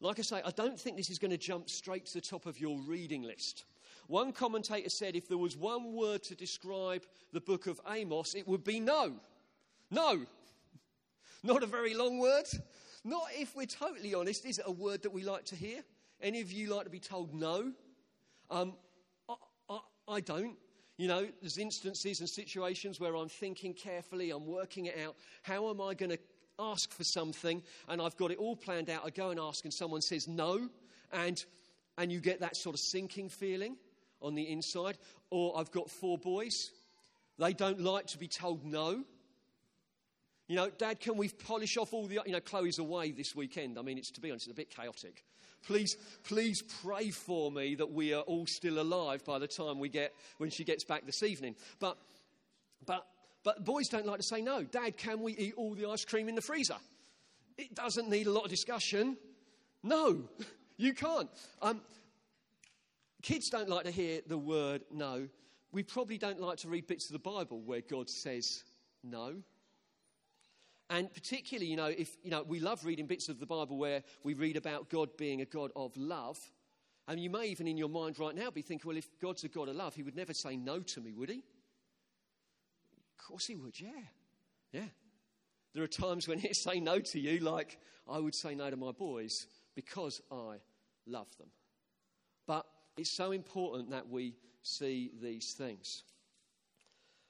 Like 0.00 0.18
I 0.18 0.22
say, 0.22 0.42
I 0.44 0.50
don't 0.50 0.78
think 0.78 0.96
this 0.96 1.10
is 1.10 1.18
going 1.18 1.30
to 1.30 1.38
jump 1.38 1.70
straight 1.70 2.06
to 2.06 2.14
the 2.14 2.20
top 2.20 2.46
of 2.46 2.60
your 2.60 2.78
reading 2.80 3.22
list. 3.22 3.64
One 4.06 4.32
commentator 4.32 4.90
said 4.90 5.16
if 5.16 5.28
there 5.28 5.38
was 5.38 5.56
one 5.56 5.94
word 5.94 6.22
to 6.24 6.34
describe 6.34 7.04
the 7.32 7.40
book 7.40 7.66
of 7.66 7.80
Amos, 7.88 8.34
it 8.34 8.46
would 8.46 8.64
be 8.64 8.80
no. 8.80 9.14
No. 9.90 10.26
Not 11.42 11.62
a 11.62 11.66
very 11.66 11.94
long 11.94 12.18
word. 12.18 12.46
Not 13.04 13.28
if 13.32 13.54
we're 13.56 13.66
totally 13.66 14.14
honest. 14.14 14.44
Is 14.44 14.58
it 14.58 14.64
a 14.66 14.72
word 14.72 15.02
that 15.02 15.12
we 15.12 15.24
like 15.24 15.44
to 15.46 15.56
hear? 15.56 15.82
Any 16.20 16.40
of 16.40 16.52
you 16.52 16.74
like 16.74 16.84
to 16.84 16.90
be 16.90 17.00
told 17.00 17.34
no? 17.34 17.72
Um, 18.50 18.74
I, 19.28 19.34
I, 19.68 19.78
I 20.08 20.20
don't. 20.20 20.56
You 20.96 21.08
know, 21.08 21.26
there's 21.40 21.58
instances 21.58 22.20
and 22.20 22.28
situations 22.28 23.00
where 23.00 23.16
I'm 23.16 23.28
thinking 23.28 23.74
carefully, 23.74 24.30
I'm 24.30 24.46
working 24.46 24.86
it 24.86 24.96
out. 25.04 25.16
How 25.42 25.68
am 25.68 25.80
I 25.80 25.94
going 25.94 26.10
to 26.10 26.18
ask 26.58 26.92
for 26.92 27.04
something? 27.04 27.62
And 27.88 28.00
I've 28.00 28.16
got 28.16 28.30
it 28.30 28.38
all 28.38 28.56
planned 28.56 28.90
out. 28.90 29.02
I 29.04 29.10
go 29.10 29.30
and 29.30 29.40
ask, 29.40 29.64
and 29.64 29.72
someone 29.72 30.00
says 30.00 30.28
no, 30.28 30.68
and, 31.12 31.42
and 31.98 32.12
you 32.12 32.20
get 32.20 32.40
that 32.40 32.56
sort 32.56 32.74
of 32.74 32.80
sinking 32.80 33.28
feeling 33.28 33.76
on 34.20 34.34
the 34.34 34.50
inside. 34.50 34.98
Or 35.30 35.58
I've 35.58 35.70
got 35.70 35.90
four 35.90 36.18
boys. 36.18 36.70
They 37.38 37.52
don't 37.52 37.80
like 37.80 38.06
to 38.08 38.18
be 38.18 38.28
told 38.28 38.64
no. 38.64 39.04
You 40.46 40.56
know, 40.56 40.70
Dad, 40.70 41.00
can 41.00 41.16
we 41.16 41.28
polish 41.28 41.76
off 41.76 41.94
all 41.94 42.06
the. 42.06 42.20
You 42.26 42.32
know, 42.32 42.40
Chloe's 42.40 42.78
away 42.78 43.12
this 43.12 43.34
weekend. 43.34 43.78
I 43.78 43.82
mean, 43.82 43.98
it's 43.98 44.10
to 44.12 44.20
be 44.20 44.30
honest, 44.30 44.46
it's 44.46 44.52
a 44.52 44.56
bit 44.56 44.70
chaotic. 44.70 45.24
Please, 45.66 45.96
please 46.24 46.62
pray 46.82 47.10
for 47.10 47.50
me 47.50 47.74
that 47.76 47.90
we 47.90 48.12
are 48.12 48.20
all 48.22 48.46
still 48.46 48.78
alive 48.78 49.24
by 49.24 49.38
the 49.38 49.48
time 49.48 49.78
we 49.78 49.88
get 49.88 50.12
when 50.36 50.50
she 50.50 50.62
gets 50.62 50.84
back 50.84 51.06
this 51.06 51.22
evening. 51.22 51.56
But, 51.78 51.96
but, 52.84 53.06
but 53.44 53.64
boys 53.64 53.88
don't 53.88 54.06
like 54.06 54.18
to 54.18 54.26
say 54.26 54.40
no. 54.40 54.64
Dad, 54.64 54.96
can 54.96 55.20
we 55.20 55.36
eat 55.36 55.54
all 55.56 55.74
the 55.74 55.86
ice 55.86 56.04
cream 56.04 56.28
in 56.28 56.34
the 56.34 56.42
freezer? 56.42 56.76
It 57.56 57.74
doesn't 57.74 58.08
need 58.08 58.26
a 58.26 58.32
lot 58.32 58.44
of 58.44 58.50
discussion. 58.50 59.16
No, 59.82 60.22
you 60.76 60.94
can't. 60.94 61.28
Um, 61.62 61.80
Kids 63.24 63.48
don't 63.48 63.70
like 63.70 63.84
to 63.84 63.90
hear 63.90 64.20
the 64.26 64.36
word 64.36 64.82
no. 64.92 65.26
We 65.72 65.82
probably 65.82 66.18
don't 66.18 66.42
like 66.42 66.58
to 66.58 66.68
read 66.68 66.86
bits 66.86 67.06
of 67.06 67.14
the 67.14 67.18
Bible 67.18 67.62
where 67.62 67.80
God 67.80 68.10
says 68.10 68.64
no. 69.02 69.36
And 70.90 71.10
particularly, 71.10 71.70
you 71.70 71.76
know, 71.76 71.86
if 71.86 72.18
you 72.22 72.30
know, 72.30 72.42
we 72.42 72.60
love 72.60 72.84
reading 72.84 73.06
bits 73.06 73.30
of 73.30 73.40
the 73.40 73.46
Bible 73.46 73.78
where 73.78 74.02
we 74.24 74.34
read 74.34 74.58
about 74.58 74.90
God 74.90 75.16
being 75.16 75.40
a 75.40 75.46
God 75.46 75.70
of 75.74 75.96
love. 75.96 76.36
And 77.08 77.18
you 77.18 77.30
may 77.30 77.46
even 77.46 77.66
in 77.66 77.78
your 77.78 77.88
mind 77.88 78.18
right 78.18 78.34
now 78.34 78.50
be 78.50 78.60
thinking, 78.60 78.86
well, 78.86 78.98
if 78.98 79.08
God's 79.22 79.44
a 79.44 79.48
God 79.48 79.70
of 79.70 79.76
love, 79.76 79.94
he 79.94 80.02
would 80.02 80.16
never 80.16 80.34
say 80.34 80.58
no 80.58 80.80
to 80.80 81.00
me, 81.00 81.14
would 81.14 81.30
he? 81.30 81.44
Of 83.18 83.26
course 83.26 83.46
he 83.46 83.56
would, 83.56 83.80
yeah. 83.80 83.90
Yeah. 84.72 84.88
There 85.74 85.82
are 85.82 85.88
times 85.88 86.28
when 86.28 86.38
he'll 86.40 86.54
say 86.54 86.80
no 86.80 86.98
to 86.98 87.20
you, 87.20 87.40
like 87.40 87.78
I 88.08 88.18
would 88.18 88.34
say 88.34 88.54
no 88.54 88.70
to 88.70 88.76
my 88.76 88.92
boys 88.92 89.46
because 89.74 90.20
I 90.30 90.56
love 91.06 91.28
them. 91.38 91.48
But 92.46 92.66
it's 92.96 93.16
so 93.16 93.32
important 93.32 93.90
that 93.90 94.08
we 94.08 94.34
see 94.62 95.10
these 95.20 95.52
things. 95.52 96.04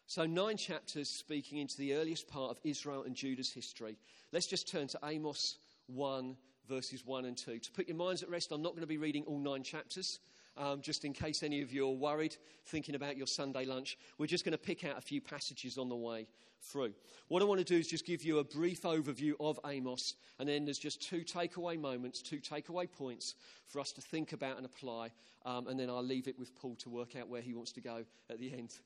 So, 0.06 0.26
nine 0.26 0.58
chapters 0.58 1.08
speaking 1.08 1.58
into 1.58 1.78
the 1.78 1.94
earliest 1.94 2.28
part 2.28 2.50
of 2.50 2.58
Israel 2.62 3.04
and 3.04 3.14
Judah's 3.14 3.50
history. 3.50 3.96
Let's 4.32 4.46
just 4.46 4.68
turn 4.68 4.86
to 4.88 4.98
Amos 5.02 5.56
1, 5.86 6.36
verses 6.68 7.06
1 7.06 7.24
and 7.24 7.36
2. 7.36 7.58
To 7.58 7.72
put 7.72 7.88
your 7.88 7.96
minds 7.96 8.22
at 8.22 8.28
rest, 8.28 8.52
I'm 8.52 8.62
not 8.62 8.72
going 8.72 8.82
to 8.82 8.86
be 8.86 8.98
reading 8.98 9.24
all 9.26 9.38
nine 9.38 9.62
chapters. 9.62 10.18
Um, 10.56 10.80
just 10.80 11.04
in 11.04 11.12
case 11.12 11.42
any 11.42 11.62
of 11.62 11.72
you 11.72 11.88
are 11.88 11.92
worried, 11.92 12.36
thinking 12.66 12.94
about 12.94 13.16
your 13.16 13.26
Sunday 13.26 13.64
lunch. 13.64 13.98
We're 14.18 14.26
just 14.26 14.44
going 14.44 14.52
to 14.52 14.58
pick 14.58 14.84
out 14.84 14.98
a 14.98 15.00
few 15.00 15.20
passages 15.20 15.78
on 15.78 15.88
the 15.88 15.96
way 15.96 16.26
through. 16.62 16.94
What 17.28 17.42
I 17.42 17.44
want 17.44 17.58
to 17.58 17.64
do 17.64 17.78
is 17.78 17.86
just 17.86 18.06
give 18.06 18.22
you 18.22 18.38
a 18.38 18.44
brief 18.44 18.82
overview 18.82 19.32
of 19.40 19.58
Amos, 19.66 20.14
and 20.38 20.48
then 20.48 20.64
there's 20.64 20.78
just 20.78 21.02
two 21.02 21.20
takeaway 21.20 21.78
moments, 21.78 22.22
two 22.22 22.38
takeaway 22.38 22.90
points 22.90 23.34
for 23.66 23.80
us 23.80 23.92
to 23.92 24.00
think 24.00 24.32
about 24.32 24.56
and 24.56 24.66
apply, 24.66 25.10
um, 25.44 25.66
and 25.68 25.78
then 25.78 25.90
I'll 25.90 26.02
leave 26.02 26.28
it 26.28 26.38
with 26.38 26.54
Paul 26.54 26.76
to 26.76 26.88
work 26.88 27.16
out 27.16 27.28
where 27.28 27.42
he 27.42 27.54
wants 27.54 27.72
to 27.72 27.80
go 27.80 28.04
at 28.30 28.38
the 28.38 28.52
end. 28.52 28.78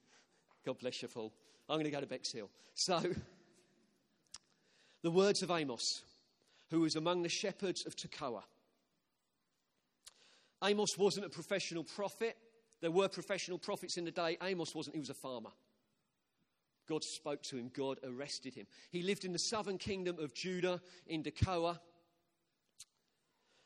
God 0.65 0.79
bless 0.79 1.03
you, 1.03 1.09
Paul. 1.09 1.33
I'm 1.69 1.77
going 1.77 1.85
to 1.85 1.91
go 1.91 2.01
to 2.01 2.07
Bexhill. 2.07 2.51
So, 2.75 3.01
the 5.03 5.11
words 5.11 5.43
of 5.43 5.51
Amos, 5.51 6.03
who 6.71 6.81
was 6.81 6.97
among 6.97 7.23
the 7.23 7.29
shepherds 7.29 7.87
of 7.87 7.97
Tekoa. 7.97 8.43
Amos 10.63 10.97
wasn't 10.99 11.27
a 11.27 11.31
professional 11.31 11.85
prophet. 11.85 12.37
There 12.81 12.91
were 12.91 13.09
professional 13.09 13.59
prophets 13.59 13.97
in 13.97 14.05
the 14.05 14.11
day. 14.11 14.39
Amos 14.43 14.75
wasn't, 14.75 14.97
he 14.97 15.01
was 15.01 15.11
a 15.11 15.15
farmer. 15.15 15.51
God 16.89 17.05
spoke 17.05 17.43
to 17.45 17.57
him, 17.57 17.71
God 17.77 17.99
arrested 18.03 18.55
him. 18.55 18.67
He 18.91 19.03
lived 19.03 19.25
in 19.25 19.33
the 19.33 19.39
southern 19.39 19.79
kingdom 19.79 20.19
of 20.19 20.35
Judah 20.35 20.81
in 21.07 21.23
Tekoa. 21.23 21.79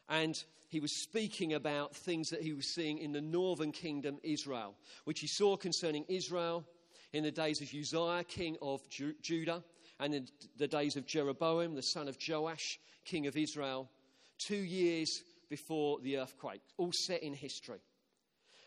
And 0.09 0.35
he 0.69 0.81
was 0.81 1.03
speaking 1.03 1.55
about 1.55 1.95
things 1.95 2.31
that 2.31 2.43
he 2.43 2.53
was 2.53 2.75
seeing 2.75 2.99
in 2.99 3.13
the 3.13 3.21
northern 3.21 3.73
kingdom, 3.73 4.19
Israel, 4.23 4.75
which 5.05 5.21
he 5.21 5.29
saw 5.29 5.57
concerning 5.57 6.05
Israel 6.09 6.65
in 7.13 7.23
the 7.23 7.31
days 7.31 7.61
of 7.61 7.69
Uzziah, 7.73 8.25
king 8.25 8.57
of 8.61 8.81
Ju- 8.91 9.15
Judah, 9.23 9.63
and 10.01 10.15
in 10.15 10.27
the 10.57 10.67
days 10.67 10.97
of 10.97 11.07
Jeroboam, 11.07 11.75
the 11.75 11.83
son 11.83 12.09
of 12.09 12.17
Joash, 12.27 12.81
king 13.05 13.27
of 13.27 13.37
Israel, 13.37 13.89
two 14.39 14.57
years 14.57 15.23
before 15.53 16.01
the 16.01 16.17
earthquake, 16.17 16.63
all 16.79 16.93
set 16.93 17.23
in 17.23 17.35
history. 17.35 17.79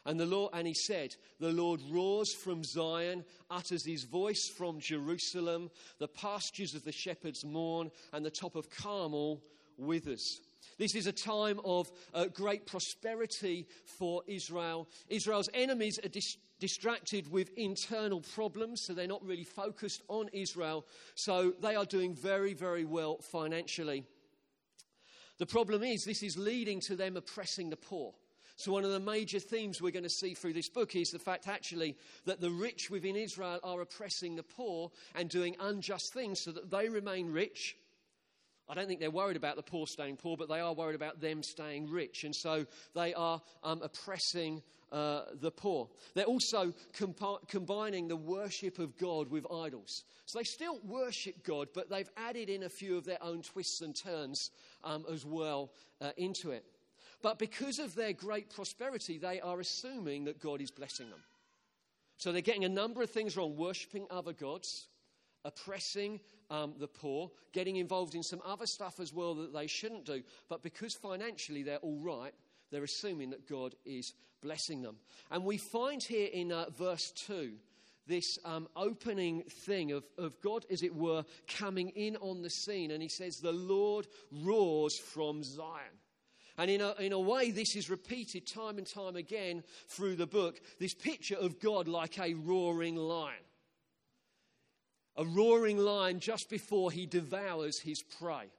And 0.05 0.19
the 0.19 0.27
Lord, 0.27 0.51
and 0.53 0.67
he 0.67 0.75
said, 0.75 1.15
The 1.39 1.51
Lord 1.51 1.81
roars 1.89 2.31
from 2.31 2.63
Zion, 2.63 3.25
utters 3.49 3.83
his 3.83 4.03
voice 4.03 4.51
from 4.55 4.79
Jerusalem, 4.79 5.71
the 5.97 6.07
pastures 6.07 6.75
of 6.75 6.83
the 6.83 6.91
shepherds 6.91 7.43
mourn, 7.43 7.89
and 8.13 8.23
the 8.23 8.29
top 8.29 8.55
of 8.55 8.69
Carmel 8.69 9.41
withers. 9.79 10.41
This 10.77 10.93
is 10.93 11.07
a 11.07 11.11
time 11.11 11.59
of 11.65 11.91
uh, 12.13 12.25
great 12.25 12.67
prosperity 12.67 13.65
for 13.97 14.21
Israel. 14.27 14.87
Israel's 15.09 15.49
enemies 15.55 15.99
are 16.03 16.09
dis- 16.09 16.37
distracted 16.59 17.31
with 17.31 17.49
internal 17.57 18.21
problems, 18.21 18.83
so 18.85 18.93
they're 18.93 19.07
not 19.07 19.25
really 19.25 19.43
focused 19.43 20.03
on 20.07 20.29
Israel. 20.33 20.85
So 21.15 21.51
they 21.61 21.75
are 21.75 21.85
doing 21.85 22.13
very, 22.13 22.53
very 22.53 22.85
well 22.85 23.17
financially. 23.31 24.05
The 25.37 25.45
problem 25.45 25.83
is, 25.83 26.03
this 26.03 26.23
is 26.23 26.37
leading 26.37 26.79
to 26.81 26.95
them 26.95 27.17
oppressing 27.17 27.69
the 27.69 27.77
poor. 27.77 28.13
So, 28.57 28.71
one 28.71 28.85
of 28.85 28.91
the 28.91 28.99
major 29.01 29.39
themes 29.39 29.81
we're 29.81 29.91
going 29.91 30.03
to 30.03 30.09
see 30.09 30.33
through 30.33 30.53
this 30.53 30.69
book 30.69 30.95
is 30.95 31.11
the 31.11 31.19
fact, 31.19 31.47
actually, 31.47 31.97
that 32.23 32.39
the 32.39 32.51
rich 32.51 32.89
within 32.89 33.17
Israel 33.17 33.59
are 33.63 33.81
oppressing 33.81 34.35
the 34.35 34.43
poor 34.43 34.91
and 35.13 35.29
doing 35.29 35.57
unjust 35.59 36.13
things 36.13 36.39
so 36.39 36.51
that 36.53 36.71
they 36.71 36.87
remain 36.87 37.31
rich. 37.31 37.75
I 38.69 38.73
don't 38.73 38.87
think 38.87 38.99
they're 38.99 39.11
worried 39.11 39.37
about 39.37 39.57
the 39.57 39.63
poor 39.63 39.85
staying 39.85 40.17
poor, 40.17 40.37
but 40.37 40.47
they 40.47 40.61
are 40.61 40.73
worried 40.73 40.95
about 40.95 41.19
them 41.19 41.43
staying 41.43 41.89
rich. 41.89 42.23
And 42.23 42.35
so 42.35 42.65
they 42.95 43.13
are 43.13 43.41
um, 43.61 43.81
oppressing 43.83 44.63
uh, 44.95 45.25
the 45.41 45.51
poor. 45.51 45.89
They're 46.13 46.23
also 46.23 46.73
compi- 46.93 47.45
combining 47.49 48.07
the 48.07 48.15
worship 48.15 48.79
of 48.79 48.97
God 48.97 49.29
with 49.29 49.45
idols. 49.51 50.05
So 50.25 50.39
they 50.39 50.45
still 50.45 50.79
worship 50.85 51.43
God, 51.43 51.67
but 51.73 51.89
they've 51.89 52.09
added 52.15 52.49
in 52.49 52.63
a 52.63 52.69
few 52.69 52.97
of 52.97 53.03
their 53.03 53.21
own 53.21 53.41
twists 53.41 53.81
and 53.81 53.93
turns 53.93 54.51
um, 54.85 55.05
as 55.11 55.25
well 55.25 55.73
uh, 55.99 56.11
into 56.15 56.51
it. 56.51 56.63
But 57.21 57.39
because 57.39 57.77
of 57.79 57.93
their 57.93 58.13
great 58.13 58.49
prosperity, 58.49 59.17
they 59.17 59.41
are 59.41 59.59
assuming 59.59 60.23
that 60.25 60.39
God 60.39 60.61
is 60.61 60.71
blessing 60.71 61.09
them. 61.09 61.19
So 62.15 62.31
they're 62.31 62.41
getting 62.41 62.63
a 62.63 62.69
number 62.69 63.01
of 63.01 63.09
things 63.09 63.35
wrong 63.35 63.57
worshipping 63.57 64.07
other 64.09 64.31
gods, 64.31 64.87
oppressing 65.43 66.21
um, 66.49 66.73
the 66.79 66.87
poor, 66.87 67.31
getting 67.51 67.75
involved 67.75 68.15
in 68.15 68.23
some 68.23 68.41
other 68.45 68.65
stuff 68.65 69.01
as 69.01 69.13
well 69.13 69.35
that 69.35 69.53
they 69.53 69.67
shouldn't 69.67 70.05
do. 70.05 70.23
But 70.47 70.63
because 70.63 70.93
financially 70.93 71.63
they're 71.63 71.79
all 71.79 71.99
right, 71.99 72.33
they're 72.71 72.85
assuming 72.85 73.31
that 73.31 73.49
God 73.49 73.75
is 73.85 74.13
blessing 74.45 74.83
them. 74.83 74.97
And 75.31 75.43
we 75.43 75.57
find 75.57 76.01
here 76.01 76.29
in 76.31 76.51
uh, 76.51 76.65
verse 76.77 77.11
2 77.25 77.53
this 78.07 78.37
um, 78.45 78.67
opening 78.75 79.41
thing 79.41 79.91
of, 79.91 80.03
of 80.19 80.39
God, 80.39 80.63
as 80.69 80.83
it 80.83 80.95
were, 80.95 81.25
coming 81.47 81.89
in 81.89 82.15
on 82.17 82.43
the 82.43 82.51
scene. 82.51 82.91
And 82.91 83.01
he 83.01 83.09
says, 83.09 83.37
The 83.37 83.51
Lord 83.51 84.05
roars 84.31 84.95
from 84.99 85.43
Zion. 85.43 85.97
And 86.57 86.69
in 86.69 86.81
a, 86.81 86.93
in 86.99 87.11
a 87.13 87.19
way, 87.19 87.49
this 87.49 87.75
is 87.75 87.89
repeated 87.89 88.45
time 88.45 88.77
and 88.77 88.85
time 88.85 89.15
again 89.15 89.63
through 89.87 90.15
the 90.15 90.27
book 90.27 90.61
this 90.79 90.93
picture 90.93 91.35
of 91.35 91.59
God 91.59 91.87
like 91.87 92.19
a 92.19 92.35
roaring 92.35 92.95
lion. 92.95 93.33
A 95.17 95.25
roaring 95.25 95.79
lion 95.79 96.19
just 96.19 96.49
before 96.49 96.91
he 96.91 97.07
devours 97.07 97.79
his 97.79 98.03
prey. 98.03 98.51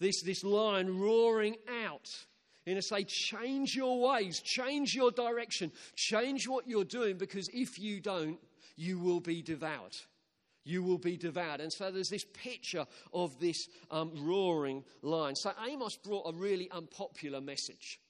This, 0.00 0.22
this 0.22 0.42
lion 0.42 0.98
roaring 0.98 1.56
out 1.84 2.10
in 2.66 2.76
a 2.76 2.82
say, 2.82 3.04
change 3.04 3.74
your 3.74 4.00
ways, 4.00 4.40
change 4.40 4.94
your 4.94 5.10
direction, 5.10 5.70
change 5.94 6.48
what 6.48 6.68
you're 6.68 6.84
doing, 6.84 7.16
because 7.16 7.48
if 7.52 7.78
you 7.78 8.00
don't, 8.00 8.38
you 8.76 8.98
will 8.98 9.20
be 9.20 9.40
devoured. 9.40 9.96
You 10.64 10.82
will 10.82 10.98
be 10.98 11.16
devoured. 11.16 11.60
And 11.60 11.72
so 11.72 11.92
there's 11.92 12.08
this 12.08 12.24
picture 12.24 12.84
of 13.12 13.38
this 13.38 13.68
um, 13.90 14.10
roaring 14.16 14.82
lion. 15.00 15.36
So 15.36 15.52
Amos 15.66 15.96
brought 15.96 16.28
a 16.28 16.32
really 16.36 16.68
unpopular 16.72 17.40
message. 17.40 18.00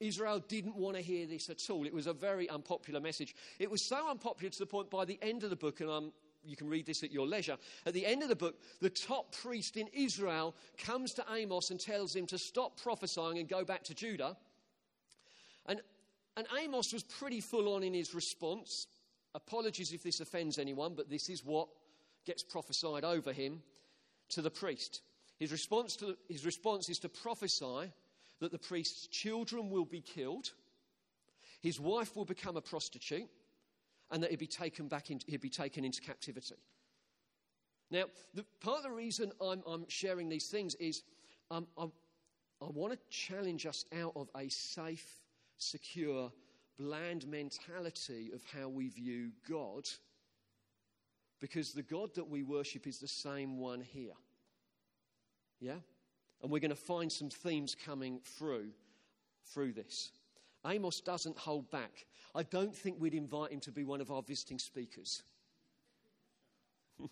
Israel 0.00 0.40
didn't 0.48 0.76
want 0.76 0.96
to 0.96 1.02
hear 1.02 1.26
this 1.26 1.50
at 1.50 1.58
all. 1.70 1.86
It 1.86 1.94
was 1.94 2.06
a 2.06 2.12
very 2.12 2.48
unpopular 2.48 3.00
message. 3.00 3.34
It 3.58 3.70
was 3.70 3.88
so 3.88 4.10
unpopular 4.10 4.50
to 4.50 4.58
the 4.58 4.66
point 4.66 4.90
by 4.90 5.04
the 5.04 5.18
end 5.22 5.42
of 5.42 5.50
the 5.50 5.56
book, 5.56 5.80
and 5.80 5.90
I'm 5.90 6.12
you 6.44 6.56
can 6.56 6.68
read 6.68 6.86
this 6.86 7.02
at 7.02 7.12
your 7.12 7.26
leisure. 7.26 7.56
At 7.86 7.94
the 7.94 8.06
end 8.06 8.22
of 8.22 8.28
the 8.28 8.36
book, 8.36 8.60
the 8.80 8.90
top 8.90 9.34
priest 9.34 9.76
in 9.76 9.88
Israel 9.92 10.54
comes 10.78 11.14
to 11.14 11.24
Amos 11.32 11.70
and 11.70 11.80
tells 11.80 12.14
him 12.14 12.26
to 12.26 12.38
stop 12.38 12.80
prophesying 12.80 13.38
and 13.38 13.48
go 13.48 13.64
back 13.64 13.82
to 13.84 13.94
Judah. 13.94 14.36
And, 15.66 15.80
and 16.36 16.46
Amos 16.58 16.92
was 16.92 17.02
pretty 17.02 17.40
full 17.40 17.74
on 17.74 17.82
in 17.82 17.94
his 17.94 18.14
response. 18.14 18.86
Apologies 19.34 19.92
if 19.92 20.02
this 20.02 20.20
offends 20.20 20.58
anyone, 20.58 20.94
but 20.94 21.10
this 21.10 21.28
is 21.28 21.44
what 21.44 21.68
gets 22.24 22.42
prophesied 22.42 23.04
over 23.04 23.32
him 23.32 23.62
to 24.30 24.42
the 24.42 24.50
priest. 24.50 25.02
His 25.38 25.52
response, 25.52 25.96
to, 25.96 26.16
his 26.28 26.46
response 26.46 26.88
is 26.88 26.98
to 27.00 27.08
prophesy 27.08 27.92
that 28.40 28.52
the 28.52 28.58
priest's 28.58 29.06
children 29.08 29.70
will 29.70 29.84
be 29.84 30.00
killed, 30.00 30.52
his 31.60 31.80
wife 31.80 32.14
will 32.14 32.24
become 32.24 32.56
a 32.56 32.60
prostitute 32.60 33.28
and 34.14 34.22
that 34.22 34.30
he'd 34.30 34.38
be 34.38 34.46
taken 34.46 34.86
back 34.86 35.10
in, 35.10 35.18
he'd 35.26 35.40
be 35.40 35.50
taken 35.50 35.84
into 35.84 36.00
captivity. 36.00 36.54
Now, 37.90 38.04
the, 38.32 38.44
part 38.60 38.76
of 38.76 38.84
the 38.84 38.92
reason 38.92 39.32
I'm, 39.42 39.60
I'm 39.66 39.86
sharing 39.88 40.28
these 40.28 40.46
things 40.46 40.76
is 40.76 41.02
um, 41.50 41.66
I, 41.76 41.86
I 42.62 42.66
want 42.72 42.92
to 42.92 42.98
challenge 43.10 43.66
us 43.66 43.84
out 44.00 44.12
of 44.14 44.30
a 44.36 44.48
safe, 44.48 45.20
secure, 45.58 46.30
bland 46.78 47.26
mentality 47.26 48.30
of 48.32 48.44
how 48.44 48.68
we 48.68 48.86
view 48.86 49.32
God, 49.48 49.88
because 51.40 51.72
the 51.72 51.82
God 51.82 52.14
that 52.14 52.30
we 52.30 52.44
worship 52.44 52.86
is 52.86 53.00
the 53.00 53.08
same 53.08 53.58
one 53.58 53.80
here. 53.80 54.14
Yeah? 55.58 55.80
And 56.40 56.52
we're 56.52 56.60
going 56.60 56.70
to 56.70 56.76
find 56.76 57.10
some 57.10 57.30
themes 57.30 57.74
coming 57.84 58.20
through 58.22 58.68
through 59.52 59.72
this. 59.72 60.12
Amos 60.66 61.00
doesn't 61.00 61.36
hold 61.38 61.70
back. 61.70 62.06
I 62.34 62.42
don't 62.42 62.74
think 62.74 62.96
we'd 62.98 63.14
invite 63.14 63.52
him 63.52 63.60
to 63.60 63.72
be 63.72 63.84
one 63.84 64.00
of 64.00 64.10
our 64.10 64.22
visiting 64.22 64.58
speakers. 64.58 65.22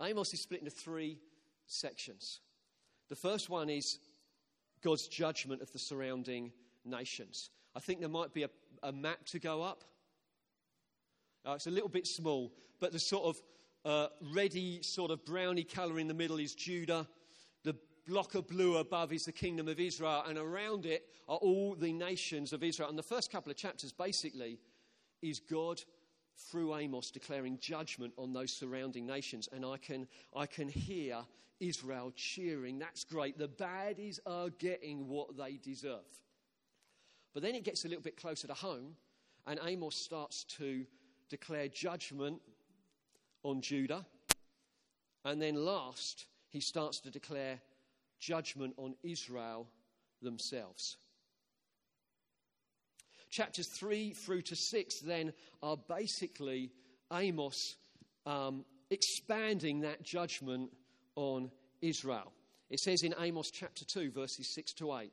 Amos 0.00 0.32
is 0.32 0.40
split 0.40 0.60
into 0.60 0.70
three 0.70 1.18
sections. 1.66 2.40
The 3.08 3.16
first 3.16 3.50
one 3.50 3.68
is 3.68 3.98
God's 4.82 5.08
judgment 5.08 5.60
of 5.60 5.72
the 5.72 5.78
surrounding 5.78 6.52
nations. 6.84 7.50
I 7.74 7.80
think 7.80 8.00
there 8.00 8.08
might 8.08 8.32
be 8.32 8.44
a, 8.44 8.50
a 8.82 8.92
map 8.92 9.24
to 9.26 9.38
go 9.38 9.62
up. 9.62 9.84
Uh, 11.44 11.52
it's 11.52 11.66
a 11.66 11.70
little 11.70 11.88
bit 11.88 12.06
small, 12.06 12.52
but 12.78 12.92
the 12.92 12.98
sort 12.98 13.24
of 13.24 13.42
uh, 13.84 14.08
sort 14.82 15.10
of 15.10 15.24
browny 15.24 15.64
colour 15.64 15.98
in 15.98 16.06
the 16.06 16.14
middle 16.14 16.38
is 16.38 16.54
Judah 16.54 17.06
block 18.06 18.34
of 18.34 18.46
blue 18.48 18.76
above 18.76 19.12
is 19.12 19.24
the 19.24 19.32
kingdom 19.32 19.68
of 19.68 19.80
Israel, 19.80 20.24
and 20.26 20.38
around 20.38 20.86
it 20.86 21.06
are 21.28 21.36
all 21.36 21.74
the 21.74 21.92
nations 21.92 22.52
of 22.52 22.62
Israel. 22.62 22.88
And 22.88 22.98
the 22.98 23.02
first 23.02 23.30
couple 23.30 23.50
of 23.50 23.56
chapters 23.56 23.92
basically 23.92 24.58
is 25.22 25.40
God 25.40 25.82
through 26.36 26.76
Amos 26.76 27.10
declaring 27.10 27.58
judgment 27.60 28.12
on 28.16 28.32
those 28.32 28.52
surrounding 28.52 29.06
nations. 29.06 29.48
And 29.52 29.64
I 29.64 29.76
can, 29.76 30.06
I 30.34 30.46
can 30.46 30.68
hear 30.68 31.18
Israel 31.60 32.12
cheering. 32.16 32.78
That's 32.78 33.04
great. 33.04 33.38
The 33.38 33.48
baddies 33.48 34.18
are 34.26 34.48
getting 34.50 35.08
what 35.08 35.36
they 35.36 35.58
deserve. 35.62 36.06
But 37.34 37.42
then 37.42 37.54
it 37.54 37.64
gets 37.64 37.84
a 37.84 37.88
little 37.88 38.02
bit 38.02 38.16
closer 38.16 38.46
to 38.46 38.54
home, 38.54 38.96
and 39.46 39.60
Amos 39.64 39.94
starts 39.94 40.44
to 40.58 40.84
declare 41.28 41.68
judgment 41.68 42.40
on 43.42 43.60
Judah. 43.60 44.04
And 45.24 45.40
then 45.40 45.54
last, 45.54 46.26
he 46.48 46.60
starts 46.60 46.98
to 47.00 47.10
declare 47.10 47.60
judgment 48.20 48.74
on 48.76 48.94
Israel 49.02 49.66
themselves. 50.22 50.96
Chapters 53.30 53.68
3 53.78 54.12
through 54.12 54.42
to 54.42 54.56
6 54.56 55.00
then 55.00 55.32
are 55.62 55.76
basically 55.88 56.70
Amos 57.12 57.76
um, 58.26 58.64
expanding 58.90 59.80
that 59.80 60.02
judgment 60.02 60.70
on 61.16 61.50
Israel. 61.80 62.32
It 62.70 62.80
says 62.80 63.02
in 63.02 63.14
Amos 63.18 63.50
chapter 63.50 63.84
2, 63.84 64.10
verses 64.10 64.52
6 64.54 64.72
to 64.74 64.94
8 64.94 65.12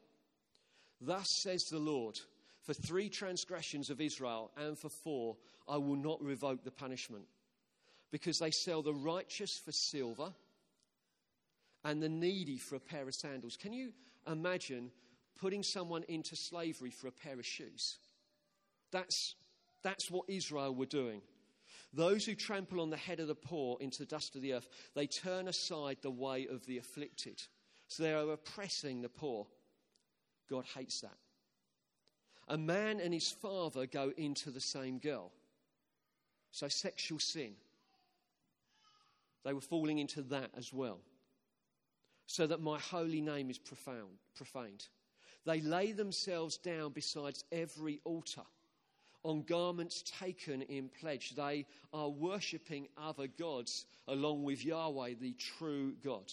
Thus 1.01 1.27
says 1.41 1.63
the 1.69 1.79
Lord, 1.79 2.15
for 2.63 2.73
three 2.73 3.09
transgressions 3.09 3.89
of 3.89 4.01
Israel 4.01 4.51
and 4.57 4.77
for 4.77 4.89
four, 4.89 5.37
I 5.67 5.77
will 5.77 5.95
not 5.95 6.21
revoke 6.21 6.63
the 6.63 6.71
punishment, 6.71 7.25
because 8.11 8.39
they 8.39 8.51
sell 8.51 8.81
the 8.81 8.93
righteous 8.93 9.59
for 9.63 9.71
silver 9.71 10.33
and 11.87 12.03
the 12.03 12.09
needy 12.09 12.57
for 12.57 12.75
a 12.75 12.81
pair 12.81 13.07
of 13.07 13.15
sandals. 13.15 13.55
Can 13.55 13.71
you 13.71 13.93
imagine 14.29 14.91
putting 15.39 15.63
someone 15.63 16.03
into 16.09 16.35
slavery 16.35 16.91
for 16.91 17.07
a 17.07 17.11
pair 17.13 17.39
of 17.39 17.45
shoes? 17.45 17.97
That's, 18.91 19.35
that's 19.83 20.11
what 20.11 20.25
Israel 20.27 20.75
were 20.75 20.85
doing. 20.85 21.21
Those 21.93 22.25
who 22.25 22.35
trample 22.35 22.81
on 22.81 22.89
the 22.89 22.97
head 22.97 23.21
of 23.21 23.29
the 23.29 23.35
poor 23.35 23.77
into 23.79 23.99
the 23.99 24.05
dust 24.05 24.35
of 24.35 24.41
the 24.41 24.53
earth, 24.53 24.67
they 24.95 25.07
turn 25.07 25.47
aside 25.47 25.99
the 26.01 26.11
way 26.11 26.45
of 26.51 26.65
the 26.65 26.77
afflicted. 26.77 27.41
So 27.87 28.03
they 28.03 28.13
are 28.13 28.33
oppressing 28.33 29.01
the 29.01 29.07
poor. 29.07 29.47
God 30.49 30.65
hates 30.75 30.99
that. 31.01 31.17
A 32.49 32.57
man 32.57 32.99
and 32.99 33.13
his 33.13 33.31
father 33.31 33.85
go 33.85 34.11
into 34.17 34.51
the 34.51 34.59
same 34.59 34.99
girl. 34.99 35.31
So 36.51 36.67
sexual 36.67 37.19
sin. 37.19 37.53
They 39.45 39.53
were 39.53 39.61
falling 39.61 39.99
into 39.99 40.21
that 40.23 40.51
as 40.57 40.73
well. 40.73 40.99
So 42.27 42.45
that 42.47 42.61
my 42.61 42.77
holy 42.79 43.21
name 43.21 43.49
is 43.49 43.57
profound, 43.57 44.19
profaned. 44.35 44.87
They 45.45 45.61
lay 45.61 45.93
themselves 45.93 46.57
down 46.57 46.91
besides 46.91 47.43
every 47.51 48.01
altar 48.03 48.43
on 49.23 49.43
garments 49.43 50.03
taken 50.19 50.61
in 50.63 50.89
pledge. 51.01 51.33
They 51.35 51.65
are 51.93 52.09
worshipping 52.09 52.87
other 52.97 53.27
gods 53.27 53.85
along 54.07 54.43
with 54.43 54.63
Yahweh, 54.63 55.15
the 55.19 55.33
true 55.33 55.95
God. 56.03 56.31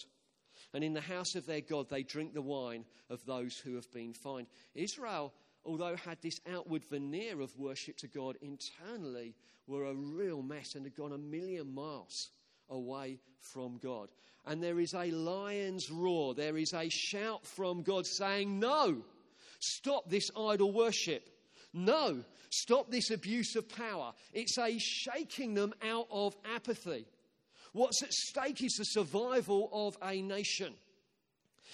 And 0.73 0.83
in 0.83 0.93
the 0.93 1.01
house 1.01 1.35
of 1.35 1.45
their 1.45 1.61
God, 1.61 1.89
they 1.89 2.03
drink 2.03 2.33
the 2.33 2.41
wine 2.41 2.85
of 3.09 3.25
those 3.25 3.57
who 3.57 3.75
have 3.75 3.91
been 3.91 4.13
fined. 4.13 4.47
Israel, 4.73 5.33
although 5.65 5.95
had 5.95 6.21
this 6.21 6.39
outward 6.49 6.85
veneer 6.85 7.41
of 7.41 7.57
worship 7.57 7.97
to 7.97 8.07
God, 8.07 8.37
internally 8.41 9.35
were 9.67 9.85
a 9.85 9.93
real 9.93 10.41
mess 10.41 10.75
and 10.75 10.85
had 10.85 10.95
gone 10.95 11.13
a 11.13 11.17
million 11.17 11.73
miles 11.73 12.29
away 12.69 13.19
from 13.39 13.77
God. 13.77 14.09
And 14.45 14.61
there 14.61 14.79
is 14.79 14.93
a 14.93 15.11
lion's 15.11 15.89
roar, 15.89 16.35
there 16.35 16.57
is 16.57 16.73
a 16.73 16.89
shout 16.89 17.45
from 17.45 17.81
God 17.81 18.05
saying, 18.05 18.59
No, 18.59 18.97
stop 19.59 20.09
this 20.09 20.29
idol 20.37 20.71
worship. 20.71 21.29
No, 21.73 22.23
stop 22.51 22.89
this 22.89 23.11
abuse 23.11 23.55
of 23.55 23.67
power. 23.67 24.13
It's 24.33 24.57
a 24.57 24.77
shaking 24.79 25.55
them 25.55 25.73
out 25.83 26.07
of 26.09 26.35
apathy. 26.55 27.05
What's 27.73 28.01
at 28.01 28.13
stake 28.13 28.63
is 28.63 28.75
the 28.77 28.85
survival 28.85 29.69
of 29.73 29.97
a 30.01 30.21
nation. 30.21 30.73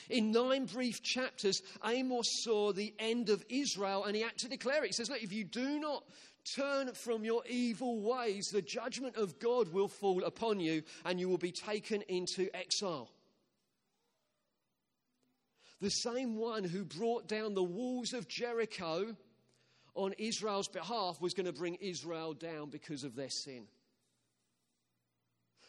In 0.10 0.31
nine 0.31 0.65
brief 0.65 1.03
chapters, 1.03 1.61
Amos 1.85 2.25
saw 2.44 2.74
the 2.74 2.94
end 2.98 3.29
of 3.29 3.46
Israel 3.50 4.05
and 4.05 4.15
he 4.15 4.24
had 4.24 4.37
to 4.39 4.50
declare 4.50 4.83
it. 4.83 4.87
He 4.87 4.94
says, 4.94 5.09
Look, 5.09 5.22
if 5.22 5.31
you 5.31 5.44
do 5.44 5.79
not 5.79 6.03
turn 6.55 6.93
from 6.93 7.23
your 7.23 7.43
evil 7.47 8.01
ways, 8.01 8.47
the 8.47 8.61
judgment 8.61 9.15
of 9.15 9.39
God 9.39 9.71
will 9.71 9.87
fall 9.87 10.23
upon 10.23 10.59
you 10.59 10.83
and 11.05 11.19
you 11.19 11.29
will 11.29 11.37
be 11.37 11.51
taken 11.51 12.01
into 12.03 12.49
exile. 12.55 13.09
The 15.79 15.89
same 15.89 16.35
one 16.35 16.63
who 16.63 16.85
brought 16.85 17.27
down 17.27 17.55
the 17.55 17.63
walls 17.63 18.13
of 18.13 18.27
Jericho 18.27 19.15
on 19.95 20.13
Israel's 20.17 20.67
behalf 20.67 21.19
was 21.19 21.33
going 21.33 21.47
to 21.47 21.53
bring 21.53 21.75
Israel 21.75 22.33
down 22.33 22.69
because 22.69 23.03
of 23.03 23.15
their 23.15 23.29
sin. 23.29 23.65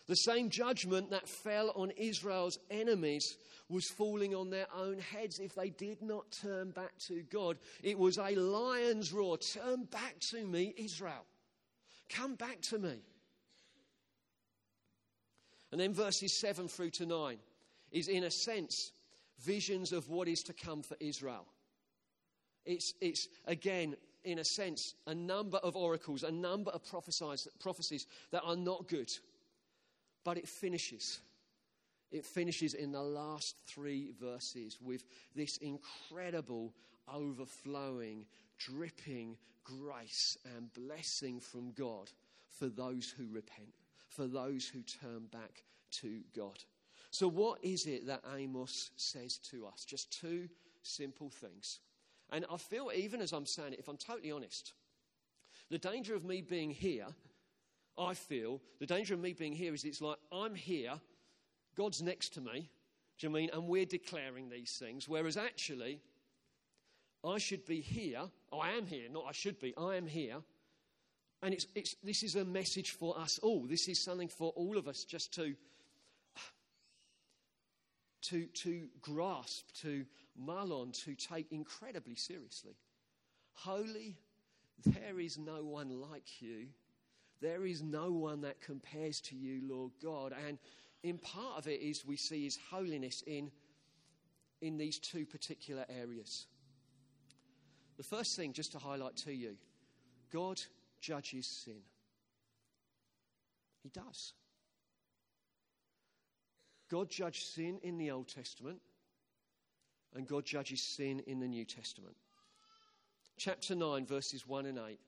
The 0.08 0.14
same 0.14 0.50
judgment 0.50 1.10
that 1.10 1.28
fell 1.28 1.72
on 1.76 1.90
Israel's 1.96 2.58
enemies 2.70 3.36
was 3.68 3.88
falling 3.88 4.34
on 4.34 4.50
their 4.50 4.66
own 4.76 4.98
heads 4.98 5.38
if 5.38 5.54
they 5.54 5.70
did 5.70 6.02
not 6.02 6.30
turn 6.30 6.70
back 6.70 6.98
to 7.06 7.22
God. 7.32 7.56
It 7.82 7.98
was 7.98 8.18
a 8.18 8.34
lion's 8.34 9.12
roar 9.12 9.38
Turn 9.38 9.84
back 9.84 10.16
to 10.30 10.44
me, 10.44 10.74
Israel. 10.76 11.24
Come 12.10 12.34
back 12.34 12.60
to 12.62 12.78
me. 12.78 13.00
And 15.70 15.80
then 15.80 15.94
verses 15.94 16.38
7 16.38 16.68
through 16.68 16.90
to 16.90 17.06
9 17.06 17.38
is, 17.92 18.08
in 18.08 18.24
a 18.24 18.30
sense, 18.30 18.92
visions 19.40 19.92
of 19.92 20.10
what 20.10 20.28
is 20.28 20.42
to 20.42 20.52
come 20.52 20.82
for 20.82 20.96
Israel. 21.00 21.46
It's, 22.66 22.92
it's 23.00 23.28
again, 23.46 23.96
in 24.24 24.38
a 24.38 24.44
sense, 24.44 24.94
a 25.06 25.14
number 25.14 25.56
of 25.58 25.74
oracles, 25.74 26.22
a 26.22 26.30
number 26.30 26.70
of 26.70 26.82
prophecies 26.84 28.06
that 28.30 28.42
are 28.44 28.56
not 28.56 28.86
good. 28.88 29.10
But 30.24 30.38
it 30.38 30.48
finishes. 30.48 31.20
It 32.10 32.24
finishes 32.24 32.74
in 32.74 32.92
the 32.92 33.02
last 33.02 33.56
three 33.66 34.12
verses 34.20 34.78
with 34.80 35.04
this 35.34 35.56
incredible, 35.58 36.74
overflowing, 37.12 38.26
dripping 38.58 39.36
grace 39.64 40.36
and 40.56 40.72
blessing 40.74 41.40
from 41.40 41.72
God 41.72 42.10
for 42.48 42.68
those 42.68 43.12
who 43.16 43.26
repent, 43.30 43.72
for 44.08 44.26
those 44.26 44.68
who 44.68 44.82
turn 44.82 45.26
back 45.30 45.64
to 45.90 46.20
God. 46.36 46.58
So, 47.10 47.28
what 47.28 47.58
is 47.62 47.86
it 47.86 48.06
that 48.06 48.22
Amos 48.36 48.90
says 48.96 49.38
to 49.50 49.66
us? 49.66 49.84
Just 49.84 50.18
two 50.18 50.48
simple 50.82 51.30
things. 51.30 51.80
And 52.30 52.46
I 52.50 52.56
feel, 52.56 52.90
even 52.94 53.20
as 53.20 53.32
I'm 53.32 53.46
saying 53.46 53.74
it, 53.74 53.78
if 53.78 53.88
I'm 53.88 53.98
totally 53.98 54.32
honest, 54.32 54.72
the 55.70 55.78
danger 55.78 56.14
of 56.14 56.24
me 56.24 56.40
being 56.40 56.70
here, 56.70 57.06
I 57.98 58.14
feel, 58.14 58.60
the 58.80 58.86
danger 58.86 59.14
of 59.14 59.20
me 59.20 59.32
being 59.32 59.52
here 59.52 59.74
is 59.74 59.84
it's 59.84 60.00
like 60.00 60.18
I'm 60.32 60.54
here, 60.54 60.94
God's 61.76 62.02
next 62.02 62.34
to 62.34 62.40
me, 62.40 62.70
do 63.18 63.26
you 63.26 63.30
mean? 63.30 63.50
And 63.52 63.68
we're 63.68 63.84
declaring 63.84 64.48
these 64.48 64.76
things, 64.78 65.08
whereas 65.08 65.36
actually, 65.36 66.00
I 67.24 67.38
should 67.38 67.64
be 67.64 67.80
here. 67.80 68.22
Oh, 68.50 68.58
I 68.58 68.70
am 68.70 68.86
here, 68.86 69.08
not 69.10 69.24
I 69.28 69.32
should 69.32 69.60
be. 69.60 69.74
I 69.76 69.96
am 69.96 70.06
here. 70.06 70.38
And 71.42 71.54
it's, 71.54 71.66
it's, 71.74 71.96
this 72.02 72.22
is 72.22 72.36
a 72.36 72.44
message 72.44 72.92
for 72.92 73.18
us 73.18 73.38
all. 73.42 73.66
This 73.66 73.88
is 73.88 74.02
something 74.02 74.28
for 74.28 74.50
all 74.56 74.76
of 74.78 74.88
us 74.88 75.04
just 75.04 75.32
to, 75.34 75.54
to, 78.22 78.46
to 78.46 78.88
grasp, 79.00 79.66
to 79.82 80.04
mull 80.36 80.72
on, 80.72 80.92
to 80.92 81.14
take 81.14 81.50
incredibly 81.50 82.14
seriously. 82.14 82.74
Holy, 83.54 84.16
there 84.84 85.20
is 85.20 85.38
no 85.38 85.64
one 85.64 86.00
like 86.10 86.40
you. 86.40 86.68
There 87.42 87.66
is 87.66 87.82
no 87.82 88.12
one 88.12 88.40
that 88.42 88.60
compares 88.60 89.20
to 89.22 89.34
you, 89.34 89.62
Lord 89.68 89.90
God. 90.00 90.32
And 90.46 90.58
in 91.02 91.18
part 91.18 91.58
of 91.58 91.66
it 91.66 91.80
is 91.80 92.06
we 92.06 92.16
see 92.16 92.44
his 92.44 92.56
holiness 92.70 93.24
in, 93.26 93.50
in 94.60 94.78
these 94.78 95.00
two 95.00 95.26
particular 95.26 95.84
areas. 95.88 96.46
The 97.96 98.04
first 98.04 98.36
thing, 98.36 98.52
just 98.52 98.70
to 98.72 98.78
highlight 98.78 99.16
to 99.18 99.32
you, 99.32 99.56
God 100.32 100.62
judges 101.00 101.46
sin. 101.46 101.82
He 103.82 103.88
does. 103.88 104.34
God 106.88 107.10
judged 107.10 107.42
sin 107.42 107.80
in 107.82 107.98
the 107.98 108.12
Old 108.12 108.28
Testament, 108.28 108.78
and 110.14 110.28
God 110.28 110.44
judges 110.44 110.80
sin 110.80 111.20
in 111.26 111.40
the 111.40 111.48
New 111.48 111.64
Testament. 111.64 112.14
Chapter 113.36 113.74
9, 113.74 114.06
verses 114.06 114.46
1 114.46 114.66
and 114.66 114.78
8. 114.78 115.00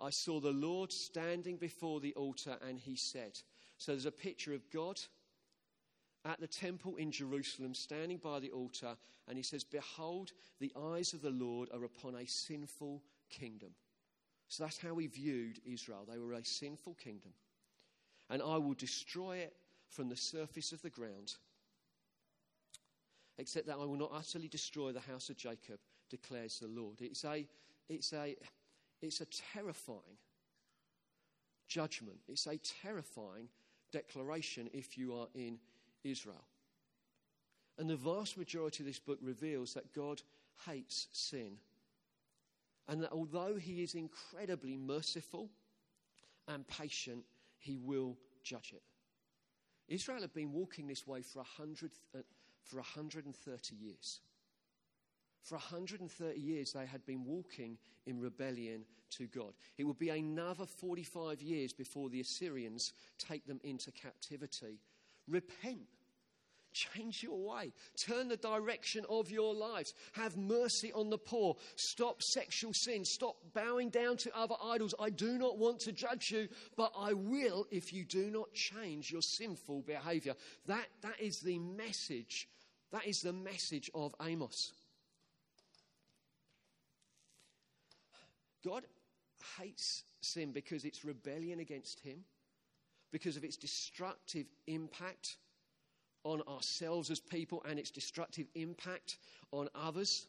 I 0.00 0.10
saw 0.10 0.40
the 0.40 0.52
Lord 0.52 0.92
standing 0.92 1.56
before 1.56 2.00
the 2.00 2.14
altar, 2.14 2.56
and 2.66 2.78
he 2.78 2.94
said, 2.94 3.38
So 3.78 3.92
there's 3.92 4.06
a 4.06 4.12
picture 4.12 4.54
of 4.54 4.70
God 4.70 5.00
at 6.24 6.40
the 6.40 6.46
temple 6.46 6.96
in 6.96 7.10
Jerusalem, 7.10 7.74
standing 7.74 8.18
by 8.18 8.38
the 8.38 8.50
altar, 8.50 8.96
and 9.26 9.36
he 9.36 9.42
says, 9.42 9.64
Behold, 9.64 10.32
the 10.60 10.72
eyes 10.76 11.12
of 11.12 11.22
the 11.22 11.30
Lord 11.30 11.68
are 11.72 11.84
upon 11.84 12.14
a 12.14 12.26
sinful 12.26 13.02
kingdom. 13.30 13.70
So 14.48 14.64
that's 14.64 14.78
how 14.78 14.96
he 14.96 15.06
viewed 15.06 15.60
Israel. 15.66 16.06
They 16.10 16.18
were 16.18 16.34
a 16.34 16.44
sinful 16.44 16.94
kingdom. 16.94 17.32
And 18.30 18.42
I 18.42 18.56
will 18.56 18.74
destroy 18.74 19.38
it 19.38 19.54
from 19.88 20.08
the 20.08 20.16
surface 20.16 20.72
of 20.72 20.82
the 20.82 20.90
ground, 20.90 21.34
except 23.38 23.66
that 23.66 23.74
I 23.74 23.84
will 23.84 23.96
not 23.96 24.12
utterly 24.14 24.48
destroy 24.48 24.92
the 24.92 25.00
house 25.00 25.28
of 25.28 25.36
Jacob, 25.36 25.80
declares 26.10 26.58
the 26.58 26.68
Lord. 26.68 27.00
It's 27.00 27.24
a, 27.24 27.46
it's 27.88 28.12
a, 28.12 28.36
it's 29.02 29.20
a 29.20 29.26
terrifying 29.52 30.18
judgment. 31.68 32.18
It's 32.28 32.46
a 32.46 32.58
terrifying 32.82 33.48
declaration 33.92 34.68
if 34.72 34.98
you 34.98 35.14
are 35.14 35.28
in 35.34 35.58
Israel. 36.04 36.44
And 37.78 37.88
the 37.88 37.96
vast 37.96 38.36
majority 38.36 38.82
of 38.82 38.86
this 38.86 38.98
book 38.98 39.18
reveals 39.22 39.74
that 39.74 39.94
God 39.94 40.22
hates 40.66 41.06
sin. 41.12 41.58
And 42.88 43.02
that 43.02 43.12
although 43.12 43.56
he 43.56 43.82
is 43.82 43.94
incredibly 43.94 44.76
merciful 44.76 45.50
and 46.48 46.66
patient, 46.66 47.24
he 47.58 47.78
will 47.78 48.16
judge 48.42 48.72
it. 48.74 48.82
Israel 49.88 50.20
had 50.20 50.34
been 50.34 50.52
walking 50.52 50.86
this 50.86 51.06
way 51.06 51.22
for, 51.22 51.38
100, 51.38 51.92
uh, 52.14 52.18
for 52.64 52.76
130 52.76 53.76
years. 53.76 54.20
For 55.48 55.54
130 55.54 56.38
years, 56.38 56.72
they 56.72 56.84
had 56.84 57.06
been 57.06 57.24
walking 57.24 57.78
in 58.04 58.20
rebellion 58.20 58.84
to 59.16 59.26
God. 59.28 59.54
It 59.78 59.84
would 59.84 59.98
be 59.98 60.10
another 60.10 60.66
45 60.66 61.40
years 61.40 61.72
before 61.72 62.10
the 62.10 62.20
Assyrians 62.20 62.92
take 63.16 63.46
them 63.46 63.58
into 63.64 63.90
captivity. 63.90 64.78
Repent. 65.26 65.86
Change 66.74 67.22
your 67.22 67.38
way. 67.38 67.72
Turn 67.96 68.28
the 68.28 68.36
direction 68.36 69.06
of 69.08 69.30
your 69.30 69.54
lives. 69.54 69.94
Have 70.12 70.36
mercy 70.36 70.92
on 70.92 71.08
the 71.08 71.16
poor. 71.16 71.56
Stop 71.76 72.22
sexual 72.22 72.74
sin. 72.74 73.06
Stop 73.06 73.36
bowing 73.54 73.88
down 73.88 74.18
to 74.18 74.36
other 74.36 74.56
idols. 74.62 74.94
I 75.00 75.08
do 75.08 75.38
not 75.38 75.56
want 75.56 75.80
to 75.80 75.92
judge 75.92 76.30
you, 76.30 76.48
but 76.76 76.92
I 76.94 77.14
will 77.14 77.66
if 77.70 77.90
you 77.94 78.04
do 78.04 78.30
not 78.30 78.52
change 78.52 79.10
your 79.10 79.22
sinful 79.22 79.80
behavior. 79.86 80.34
That, 80.66 80.88
that 81.00 81.18
is 81.18 81.40
the 81.40 81.58
message. 81.58 82.48
That 82.92 83.06
is 83.06 83.22
the 83.22 83.32
message 83.32 83.90
of 83.94 84.14
Amos. 84.22 84.72
God 88.64 88.84
hates 89.58 90.04
sin 90.20 90.52
because 90.52 90.84
it's 90.84 91.04
rebellion 91.04 91.60
against 91.60 92.00
Him, 92.00 92.24
because 93.12 93.36
of 93.36 93.44
its 93.44 93.56
destructive 93.56 94.46
impact 94.66 95.36
on 96.24 96.42
ourselves 96.48 97.10
as 97.10 97.20
people 97.20 97.64
and 97.68 97.78
its 97.78 97.90
destructive 97.90 98.46
impact 98.54 99.18
on 99.52 99.68
others. 99.74 100.26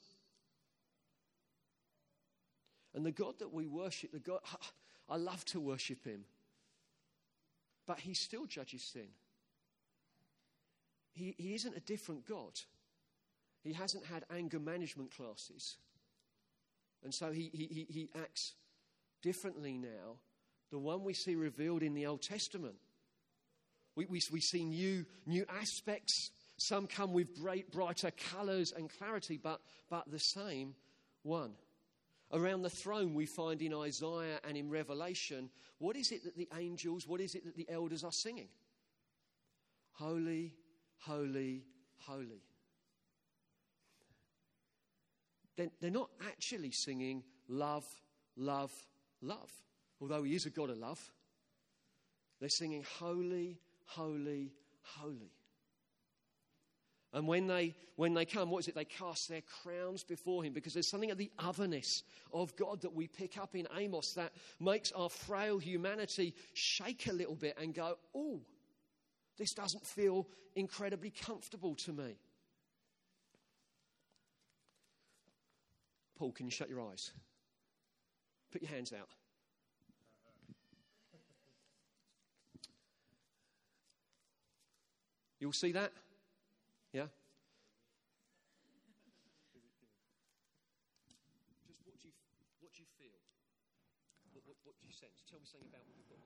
And 2.93 3.05
the 3.05 3.11
God 3.11 3.35
that 3.39 3.53
we 3.53 3.65
worship, 3.65 4.11
the 4.11 4.19
God, 4.19 4.39
I 5.09 5.17
love 5.17 5.43
to 5.45 5.59
worship 5.59 6.05
Him, 6.05 6.23
but 7.87 7.99
He 7.99 8.13
still 8.13 8.45
judges 8.45 8.83
sin. 8.83 9.07
He, 11.13 11.35
he 11.37 11.55
isn't 11.55 11.75
a 11.75 11.81
different 11.81 12.25
God. 12.25 12.59
He 13.61 13.73
hasn't 13.73 14.05
had 14.05 14.23
anger 14.33 14.59
management 14.59 15.13
classes. 15.15 15.75
And 17.03 17.13
so 17.13 17.31
he, 17.31 17.49
he, 17.53 17.87
he 17.89 18.09
acts 18.15 18.53
differently 19.21 19.77
now. 19.77 20.17
The 20.71 20.79
one 20.79 21.03
we 21.03 21.13
see 21.13 21.35
revealed 21.35 21.81
in 21.81 21.93
the 21.93 22.05
Old 22.05 22.21
Testament. 22.21 22.75
We, 23.95 24.05
we, 24.05 24.19
we 24.31 24.41
see 24.41 24.63
new, 24.63 25.05
new 25.25 25.45
aspects. 25.49 26.31
Some 26.57 26.87
come 26.87 27.13
with 27.13 27.35
bright, 27.35 27.71
brighter 27.71 28.11
colors 28.11 28.73
and 28.75 28.89
clarity, 28.99 29.39
but, 29.41 29.61
but 29.89 30.09
the 30.11 30.19
same 30.19 30.75
one. 31.23 31.53
Around 32.31 32.61
the 32.61 32.69
throne, 32.69 33.15
we 33.15 33.25
find 33.25 33.61
in 33.61 33.73
Isaiah 33.73 34.39
and 34.47 34.55
in 34.55 34.69
Revelation, 34.69 35.49
what 35.79 35.95
is 35.95 36.11
it 36.11 36.23
that 36.25 36.37
the 36.37 36.49
angels, 36.55 37.07
what 37.07 37.21
is 37.21 37.33
it 37.33 37.43
that 37.45 37.55
the 37.55 37.67
elders 37.69 38.03
are 38.03 38.11
singing? 38.11 38.49
Holy, 39.93 40.53
holy, 40.99 41.63
holy 41.97 42.43
they're 45.81 45.91
not 45.91 46.09
actually 46.27 46.71
singing 46.71 47.23
love, 47.47 47.85
love, 48.35 48.71
love. 49.21 49.51
Although 50.01 50.23
he 50.23 50.35
is 50.35 50.45
a 50.45 50.49
God 50.49 50.69
of 50.69 50.77
love, 50.77 50.99
they're 52.39 52.49
singing 52.49 52.85
holy, 52.99 53.59
holy, 53.85 54.53
holy. 54.81 55.33
And 57.11 57.27
when 57.27 57.47
they, 57.47 57.75
when 57.95 58.13
they 58.13 58.25
come, 58.25 58.51
what 58.51 58.59
is 58.59 58.67
it? 58.67 58.75
They 58.75 58.85
cast 58.85 59.29
their 59.29 59.41
crowns 59.63 60.03
before 60.03 60.43
him 60.43 60.53
because 60.53 60.73
there's 60.73 60.89
something 60.89 61.09
of 61.09 61.17
the 61.17 61.31
otherness 61.39 62.03
of 62.31 62.55
God 62.55 62.81
that 62.81 62.93
we 62.93 63.07
pick 63.07 63.37
up 63.37 63.55
in 63.55 63.67
Amos 63.75 64.13
that 64.13 64.31
makes 64.59 64.91
our 64.91 65.09
frail 65.09 65.57
humanity 65.57 66.35
shake 66.53 67.07
a 67.07 67.13
little 67.13 67.35
bit 67.35 67.57
and 67.59 67.73
go, 67.73 67.97
oh, 68.13 68.41
this 69.37 69.53
doesn't 69.53 69.85
feel 69.85 70.27
incredibly 70.55 71.09
comfortable 71.09 71.73
to 71.75 71.93
me. 71.93 72.19
Paul, 76.19 76.33
can 76.33 76.45
you 76.45 76.51
shut 76.51 76.69
your 76.69 76.81
eyes? 76.81 77.13
Put 78.51 78.61
your 78.61 78.71
hands 78.71 78.91
out. 78.91 79.07
You'll 85.39 85.53
see 85.53 85.71
that? 85.71 85.93
Yeah? 86.91 87.03
Just 91.65 91.79
what 91.85 91.97
do 92.01 92.09
you, 92.09 92.13
what 92.59 92.73
do 92.73 92.81
you 92.81 92.87
feel? 92.99 93.15
What, 94.33 94.43
what, 94.45 94.57
what 94.65 94.75
do 94.81 94.85
you 94.85 94.91
sense? 94.91 95.23
Tell 95.29 95.39
me 95.39 95.45
something 95.45 95.69
about 95.69 95.87
what 95.87 95.95
you've 95.95 96.09
got 96.09 96.19
in 96.19 96.25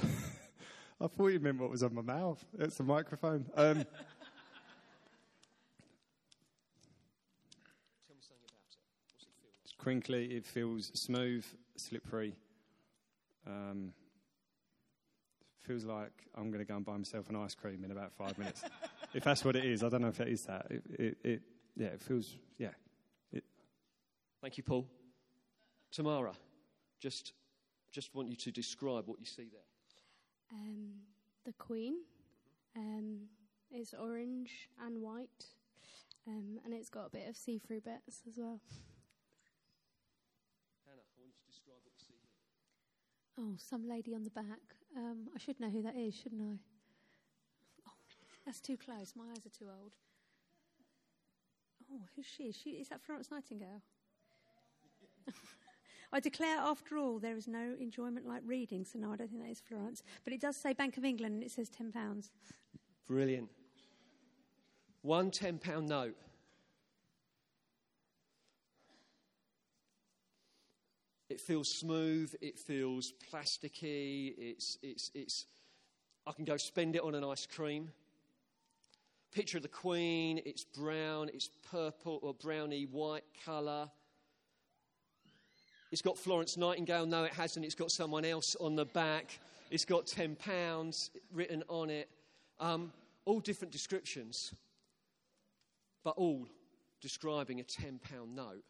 your 0.00 0.14
hands. 0.16 0.32
I 1.02 1.06
thought 1.08 1.28
you 1.28 1.40
meant 1.40 1.58
what 1.58 1.68
was 1.70 1.82
on 1.82 1.94
my 1.94 2.00
mouth. 2.00 2.42
It's 2.58 2.80
a 2.80 2.84
microphone. 2.84 3.44
Um, 3.54 3.84
crinkly, 9.88 10.26
it 10.26 10.44
feels 10.44 10.90
smooth, 10.92 11.46
slippery. 11.76 12.36
Um, 13.46 13.94
feels 15.62 15.82
like 15.82 16.12
I'm 16.34 16.50
going 16.50 16.58
to 16.58 16.66
go 16.66 16.76
and 16.76 16.84
buy 16.84 16.98
myself 16.98 17.30
an 17.30 17.36
ice 17.36 17.54
cream 17.54 17.84
in 17.84 17.90
about 17.90 18.12
five 18.12 18.36
minutes. 18.36 18.62
if 19.14 19.24
that's 19.24 19.46
what 19.46 19.56
it 19.56 19.64
is, 19.64 19.82
I 19.82 19.88
don't 19.88 20.02
know 20.02 20.08
if 20.08 20.20
it 20.20 20.28
is 20.28 20.42
that. 20.42 20.66
It, 20.68 20.82
it, 20.90 21.18
it 21.24 21.42
yeah, 21.74 21.86
it 21.86 22.02
feels, 22.02 22.36
yeah. 22.58 22.72
It. 23.32 23.44
Thank 24.42 24.58
you, 24.58 24.62
Paul. 24.62 24.86
Tamara, 25.90 26.34
just, 27.00 27.32
just 27.90 28.14
want 28.14 28.28
you 28.28 28.36
to 28.36 28.50
describe 28.50 29.04
what 29.06 29.18
you 29.18 29.24
see 29.24 29.48
there. 29.50 30.52
Um, 30.52 30.90
the 31.46 31.54
Queen 31.54 31.94
um, 32.76 33.20
is 33.74 33.94
orange 33.98 34.68
and 34.84 35.00
white, 35.00 35.46
um, 36.26 36.58
and 36.62 36.74
it's 36.74 36.90
got 36.90 37.06
a 37.06 37.10
bit 37.10 37.26
of 37.26 37.38
see-through 37.38 37.80
bits 37.80 38.20
as 38.28 38.34
well. 38.36 38.60
Oh, 43.38 43.54
some 43.56 43.88
lady 43.88 44.14
on 44.14 44.24
the 44.24 44.30
back. 44.30 44.74
Um, 44.96 45.28
I 45.34 45.38
should 45.38 45.60
know 45.60 45.70
who 45.70 45.82
that 45.82 45.96
is, 45.96 46.14
shouldn't 46.14 46.42
I? 46.42 46.58
Oh, 47.86 47.92
that's 48.44 48.60
too 48.60 48.76
close. 48.76 49.12
My 49.16 49.24
eyes 49.30 49.46
are 49.46 49.56
too 49.56 49.66
old. 49.66 49.92
Oh, 51.92 52.00
who's 52.16 52.26
she? 52.26 52.44
Is, 52.44 52.56
she, 52.56 52.70
is 52.70 52.88
that 52.88 53.00
Florence 53.00 53.30
Nightingale? 53.30 53.82
I 56.12 56.20
declare, 56.20 56.58
after 56.58 56.98
all, 56.98 57.18
there 57.18 57.36
is 57.36 57.46
no 57.46 57.76
enjoyment 57.78 58.26
like 58.26 58.42
reading, 58.44 58.84
so 58.84 58.98
no, 58.98 59.12
I 59.12 59.16
don't 59.16 59.30
think 59.30 59.42
that 59.42 59.50
is 59.50 59.60
Florence. 59.60 60.02
But 60.24 60.32
it 60.32 60.40
does 60.40 60.56
say 60.56 60.72
Bank 60.72 60.96
of 60.96 61.04
England 61.04 61.34
and 61.34 61.42
it 61.44 61.50
says 61.50 61.70
£10. 61.70 62.30
Brilliant. 63.06 63.48
One 65.02 65.30
£10 65.30 65.86
note. 65.86 66.16
It 71.28 71.40
feels 71.40 71.68
smooth, 71.70 72.34
it 72.40 72.58
feels 72.58 73.12
plasticky, 73.30 74.34
it's, 74.38 74.78
it's, 74.82 75.10
it's, 75.14 75.46
I 76.26 76.32
can 76.32 76.44
go 76.44 76.56
spend 76.56 76.96
it 76.96 77.02
on 77.02 77.14
an 77.14 77.22
ice 77.22 77.46
cream. 77.46 77.90
Picture 79.30 79.58
of 79.58 79.62
the 79.62 79.68
Queen, 79.68 80.40
it's 80.46 80.64
brown, 80.64 81.28
it's 81.34 81.50
purple 81.70 82.18
or 82.22 82.32
browny 82.32 82.84
white 82.84 83.24
colour. 83.44 83.90
It's 85.90 86.02
got 86.02 86.18
Florence 86.18 86.56
Nightingale. 86.56 87.06
No, 87.06 87.24
it 87.24 87.32
hasn't. 87.32 87.64
It's 87.64 87.74
got 87.74 87.90
someone 87.90 88.24
else 88.24 88.56
on 88.60 88.74
the 88.74 88.84
back. 88.84 89.38
It's 89.70 89.84
got 89.84 90.06
£10 90.06 91.10
written 91.32 91.62
on 91.68 91.90
it. 91.90 92.08
Um, 92.58 92.92
all 93.24 93.40
different 93.40 93.72
descriptions, 93.72 94.54
but 96.04 96.14
all 96.16 96.46
describing 97.00 97.60
a 97.60 97.64
£10 97.64 98.00
note. 98.34 98.64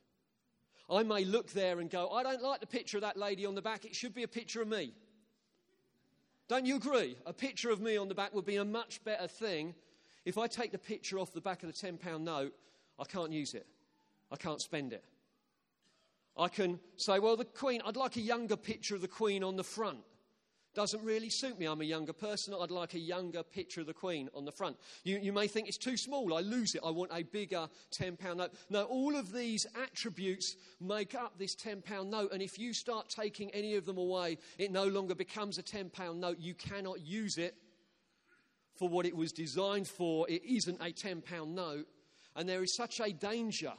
I 0.90 1.02
may 1.02 1.24
look 1.24 1.50
there 1.52 1.80
and 1.80 1.90
go, 1.90 2.10
I 2.10 2.22
don't 2.22 2.42
like 2.42 2.60
the 2.60 2.66
picture 2.66 2.96
of 2.96 3.02
that 3.02 3.16
lady 3.16 3.44
on 3.44 3.54
the 3.54 3.62
back. 3.62 3.84
It 3.84 3.94
should 3.94 4.14
be 4.14 4.22
a 4.22 4.28
picture 4.28 4.62
of 4.62 4.68
me. 4.68 4.92
Don't 6.48 6.64
you 6.64 6.76
agree? 6.76 7.16
A 7.26 7.32
picture 7.32 7.70
of 7.70 7.80
me 7.80 7.98
on 7.98 8.08
the 8.08 8.14
back 8.14 8.34
would 8.34 8.46
be 8.46 8.56
a 8.56 8.64
much 8.64 9.04
better 9.04 9.28
thing. 9.28 9.74
If 10.24 10.38
I 10.38 10.46
take 10.46 10.72
the 10.72 10.78
picture 10.78 11.18
off 11.18 11.32
the 11.32 11.42
back 11.42 11.62
of 11.62 11.68
the 11.68 11.86
£10 11.86 12.20
note, 12.22 12.54
I 12.98 13.04
can't 13.04 13.32
use 13.32 13.52
it. 13.52 13.66
I 14.32 14.36
can't 14.36 14.60
spend 14.60 14.92
it. 14.94 15.04
I 16.38 16.48
can 16.48 16.78
say, 16.96 17.18
well, 17.18 17.36
the 17.36 17.44
Queen, 17.44 17.82
I'd 17.84 17.96
like 17.96 18.16
a 18.16 18.20
younger 18.20 18.56
picture 18.56 18.94
of 18.94 19.02
the 19.02 19.08
Queen 19.08 19.44
on 19.44 19.56
the 19.56 19.64
front 19.64 19.98
doesn't 20.74 21.02
really 21.02 21.30
suit 21.30 21.58
me. 21.58 21.66
I'm 21.66 21.80
a 21.80 21.84
younger 21.84 22.12
person. 22.12 22.54
I'd 22.58 22.70
like 22.70 22.94
a 22.94 22.98
younger 22.98 23.42
picture 23.42 23.80
of 23.80 23.86
the 23.86 23.94
Queen 23.94 24.28
on 24.34 24.44
the 24.44 24.52
front. 24.52 24.76
You, 25.04 25.18
you 25.18 25.32
may 25.32 25.46
think 25.48 25.68
it's 25.68 25.78
too 25.78 25.96
small. 25.96 26.34
I 26.34 26.40
lose 26.40 26.74
it. 26.74 26.82
I 26.84 26.90
want 26.90 27.10
a 27.12 27.22
bigger 27.22 27.68
£10 27.92 28.36
note. 28.36 28.52
No, 28.70 28.84
all 28.84 29.16
of 29.16 29.32
these 29.32 29.66
attributes 29.82 30.56
make 30.80 31.14
up 31.14 31.38
this 31.38 31.56
£10 31.56 32.08
note. 32.08 32.32
And 32.32 32.42
if 32.42 32.58
you 32.58 32.72
start 32.72 33.08
taking 33.08 33.50
any 33.50 33.74
of 33.74 33.86
them 33.86 33.98
away, 33.98 34.38
it 34.58 34.70
no 34.70 34.84
longer 34.84 35.14
becomes 35.14 35.58
a 35.58 35.62
£10 35.62 36.16
note. 36.16 36.38
You 36.38 36.54
cannot 36.54 37.00
use 37.00 37.38
it 37.38 37.54
for 38.76 38.88
what 38.88 39.06
it 39.06 39.16
was 39.16 39.32
designed 39.32 39.88
for. 39.88 40.28
It 40.28 40.44
isn't 40.44 40.80
a 40.80 40.92
£10 40.92 41.48
note. 41.48 41.86
And 42.36 42.48
there 42.48 42.62
is 42.62 42.76
such 42.76 43.00
a 43.00 43.12
danger 43.12 43.72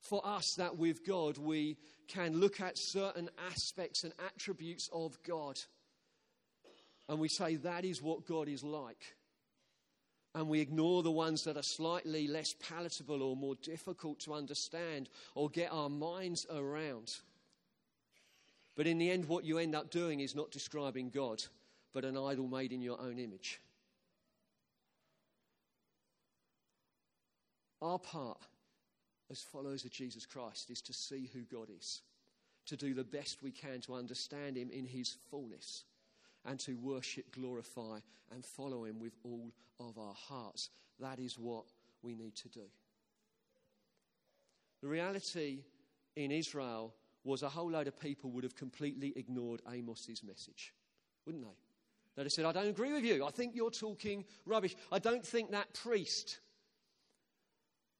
for 0.00 0.24
us 0.26 0.54
that 0.56 0.76
with 0.76 1.06
God 1.06 1.38
we 1.38 1.76
can 2.08 2.38
look 2.40 2.60
at 2.60 2.78
certain 2.78 3.28
aspects 3.50 4.04
and 4.04 4.12
attributes 4.26 4.88
of 4.92 5.16
God 5.22 5.58
and 7.08 7.18
we 7.18 7.28
say 7.28 7.56
that 7.56 7.84
is 7.84 8.02
what 8.02 8.26
God 8.26 8.48
is 8.48 8.62
like. 8.62 9.16
and 10.34 10.48
we 10.48 10.60
ignore 10.60 11.02
the 11.02 11.10
ones 11.10 11.42
that 11.44 11.56
are 11.56 11.62
slightly 11.62 12.28
less 12.28 12.54
palatable 12.68 13.22
or 13.22 13.34
more 13.34 13.56
difficult 13.56 14.20
to 14.20 14.34
understand 14.34 15.08
or 15.34 15.48
get 15.48 15.72
our 15.72 15.88
minds 15.88 16.46
around. 16.54 17.16
But 18.76 18.86
in 18.86 18.98
the 18.98 19.10
end, 19.10 19.24
what 19.24 19.44
you 19.44 19.58
end 19.58 19.74
up 19.74 19.90
doing 19.90 20.20
is 20.20 20.36
not 20.36 20.52
describing 20.52 21.10
God, 21.10 21.42
but 21.92 22.04
an 22.04 22.16
idol 22.16 22.46
made 22.46 22.72
in 22.72 22.82
your 22.82 23.00
own 23.00 23.18
image. 23.18 23.60
Our 27.82 27.98
part 27.98 28.38
as 29.30 29.40
followers 29.40 29.84
of 29.84 29.90
Jesus 29.90 30.26
Christ 30.26 30.70
is 30.70 30.80
to 30.82 30.92
see 30.92 31.30
who 31.32 31.40
God 31.40 31.68
is, 31.76 32.02
to 32.66 32.76
do 32.76 32.94
the 32.94 33.02
best 33.04 33.42
we 33.42 33.50
can 33.50 33.80
to 33.82 33.94
understand 33.94 34.56
Him 34.56 34.70
in 34.70 34.86
His 34.86 35.16
fullness, 35.30 35.84
and 36.44 36.58
to 36.60 36.76
worship, 36.76 37.30
glorify, 37.32 37.98
and 38.32 38.44
follow 38.44 38.84
Him 38.84 38.98
with 38.98 39.14
all 39.24 39.52
of 39.80 39.98
our 39.98 40.14
hearts. 40.14 40.70
That 41.00 41.18
is 41.18 41.38
what 41.38 41.64
we 42.02 42.14
need 42.14 42.34
to 42.36 42.48
do. 42.48 42.64
The 44.82 44.88
reality 44.88 45.64
in 46.16 46.30
Israel 46.30 46.94
was 47.24 47.42
a 47.42 47.48
whole 47.48 47.70
load 47.70 47.88
of 47.88 47.98
people 47.98 48.30
would 48.30 48.44
have 48.44 48.56
completely 48.56 49.12
ignored 49.16 49.60
Amos's 49.66 50.22
message, 50.22 50.72
wouldn't 51.26 51.44
they? 51.44 51.56
They'd 52.16 52.24
have 52.24 52.32
said, 52.32 52.46
I 52.46 52.52
don't 52.52 52.68
agree 52.68 52.92
with 52.92 53.04
you. 53.04 53.24
I 53.24 53.30
think 53.30 53.54
you're 53.54 53.70
talking 53.70 54.24
rubbish. 54.44 54.74
I 54.90 54.98
don't 54.98 55.24
think 55.24 55.52
that 55.52 55.72
priest 55.74 56.40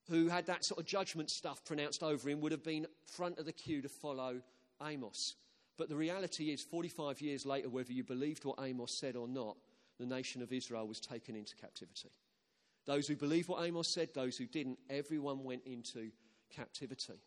who 0.08 0.28
had 0.28 0.46
that 0.46 0.64
sort 0.64 0.80
of 0.80 0.86
judgment 0.86 1.30
stuff 1.30 1.64
pronounced 1.64 2.02
over 2.02 2.28
him 2.28 2.40
would 2.40 2.52
have 2.52 2.64
been 2.64 2.86
front 3.04 3.38
of 3.38 3.44
the 3.44 3.52
queue 3.52 3.82
to 3.82 3.88
follow 3.88 4.40
Amos. 4.82 5.36
But 5.78 5.88
the 5.88 5.96
reality 5.96 6.50
is, 6.50 6.60
45 6.60 7.20
years 7.20 7.46
later, 7.46 7.70
whether 7.70 7.92
you 7.92 8.02
believed 8.02 8.44
what 8.44 8.58
Amos 8.60 8.92
said 8.92 9.14
or 9.14 9.28
not, 9.28 9.56
the 9.98 10.06
nation 10.06 10.42
of 10.42 10.52
Israel 10.52 10.88
was 10.88 11.00
taken 11.00 11.36
into 11.36 11.56
captivity. 11.56 12.10
Those 12.84 13.06
who 13.06 13.16
believed 13.16 13.48
what 13.48 13.64
Amos 13.64 13.86
said, 13.86 14.08
those 14.12 14.36
who 14.36 14.46
didn't, 14.46 14.78
everyone 14.90 15.44
went 15.44 15.62
into 15.64 16.10
captivity. 16.50 17.20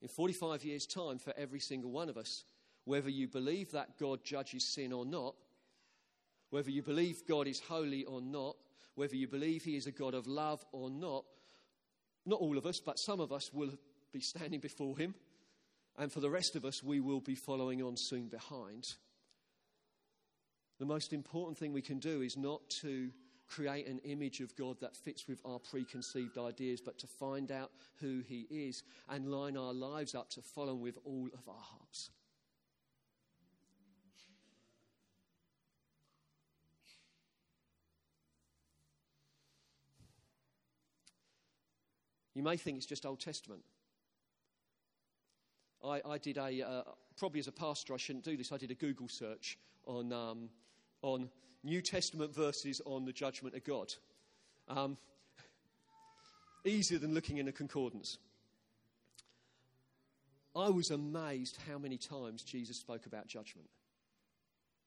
In 0.00 0.08
45 0.08 0.64
years' 0.64 0.86
time, 0.86 1.18
for 1.18 1.34
every 1.36 1.60
single 1.60 1.90
one 1.90 2.08
of 2.08 2.16
us, 2.16 2.44
whether 2.84 3.10
you 3.10 3.28
believe 3.28 3.72
that 3.72 3.98
God 3.98 4.24
judges 4.24 4.64
sin 4.64 4.92
or 4.92 5.04
not, 5.04 5.34
whether 6.48 6.70
you 6.70 6.82
believe 6.82 7.26
God 7.28 7.46
is 7.46 7.60
holy 7.60 8.04
or 8.04 8.22
not, 8.22 8.56
whether 8.94 9.14
you 9.14 9.28
believe 9.28 9.62
He 9.62 9.76
is 9.76 9.86
a 9.86 9.92
God 9.92 10.14
of 10.14 10.26
love 10.26 10.64
or 10.72 10.88
not, 10.90 11.24
not 12.24 12.40
all 12.40 12.56
of 12.56 12.66
us, 12.66 12.80
but 12.80 12.98
some 12.98 13.20
of 13.20 13.30
us 13.30 13.52
will 13.52 13.72
be 14.12 14.20
standing 14.20 14.60
before 14.60 14.96
Him. 14.96 15.14
And 16.00 16.10
for 16.10 16.20
the 16.20 16.30
rest 16.30 16.56
of 16.56 16.64
us, 16.64 16.82
we 16.82 16.98
will 16.98 17.20
be 17.20 17.34
following 17.34 17.82
on 17.82 17.94
soon 17.94 18.28
behind. 18.28 18.94
The 20.78 20.86
most 20.86 21.12
important 21.12 21.58
thing 21.58 21.74
we 21.74 21.82
can 21.82 21.98
do 21.98 22.22
is 22.22 22.38
not 22.38 22.70
to 22.80 23.10
create 23.46 23.86
an 23.86 23.98
image 23.98 24.40
of 24.40 24.56
God 24.56 24.80
that 24.80 24.96
fits 24.96 25.28
with 25.28 25.42
our 25.44 25.58
preconceived 25.58 26.38
ideas, 26.38 26.80
but 26.80 26.96
to 27.00 27.06
find 27.06 27.52
out 27.52 27.70
who 28.00 28.22
He 28.26 28.46
is 28.50 28.82
and 29.10 29.30
line 29.30 29.58
our 29.58 29.74
lives 29.74 30.14
up 30.14 30.30
to 30.30 30.40
follow 30.40 30.74
with 30.74 30.96
all 31.04 31.28
of 31.34 31.46
our 31.46 31.62
hearts. 31.62 32.08
You 42.34 42.42
may 42.42 42.56
think 42.56 42.78
it's 42.78 42.86
just 42.86 43.04
Old 43.04 43.20
Testament. 43.20 43.60
I, 45.84 46.00
I 46.06 46.18
did 46.18 46.36
a, 46.36 46.62
uh, 46.62 46.82
probably 47.16 47.40
as 47.40 47.48
a 47.48 47.52
pastor, 47.52 47.94
I 47.94 47.96
shouldn't 47.96 48.24
do 48.24 48.36
this. 48.36 48.52
I 48.52 48.56
did 48.56 48.70
a 48.70 48.74
Google 48.74 49.08
search 49.08 49.58
on, 49.86 50.12
um, 50.12 50.48
on 51.02 51.30
New 51.64 51.80
Testament 51.82 52.34
verses 52.34 52.80
on 52.84 53.04
the 53.04 53.12
judgment 53.12 53.54
of 53.54 53.64
God. 53.64 53.92
Um, 54.68 54.98
easier 56.64 56.98
than 56.98 57.14
looking 57.14 57.38
in 57.38 57.48
a 57.48 57.52
concordance. 57.52 58.18
I 60.54 60.68
was 60.68 60.90
amazed 60.90 61.58
how 61.68 61.78
many 61.78 61.96
times 61.96 62.42
Jesus 62.42 62.76
spoke 62.76 63.06
about 63.06 63.26
judgment. 63.26 63.68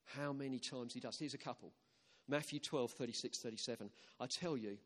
How 0.05 0.33
many 0.33 0.59
times 0.59 0.93
he 0.93 0.99
does. 0.99 1.17
Here's 1.17 1.33
a 1.33 1.39
couple 1.39 1.71
Matthew 2.27 2.59
12, 2.59 2.91
36, 2.91 3.37
37. 3.39 3.89
I 4.19 4.25
tell 4.27 4.57
you, 4.57 4.77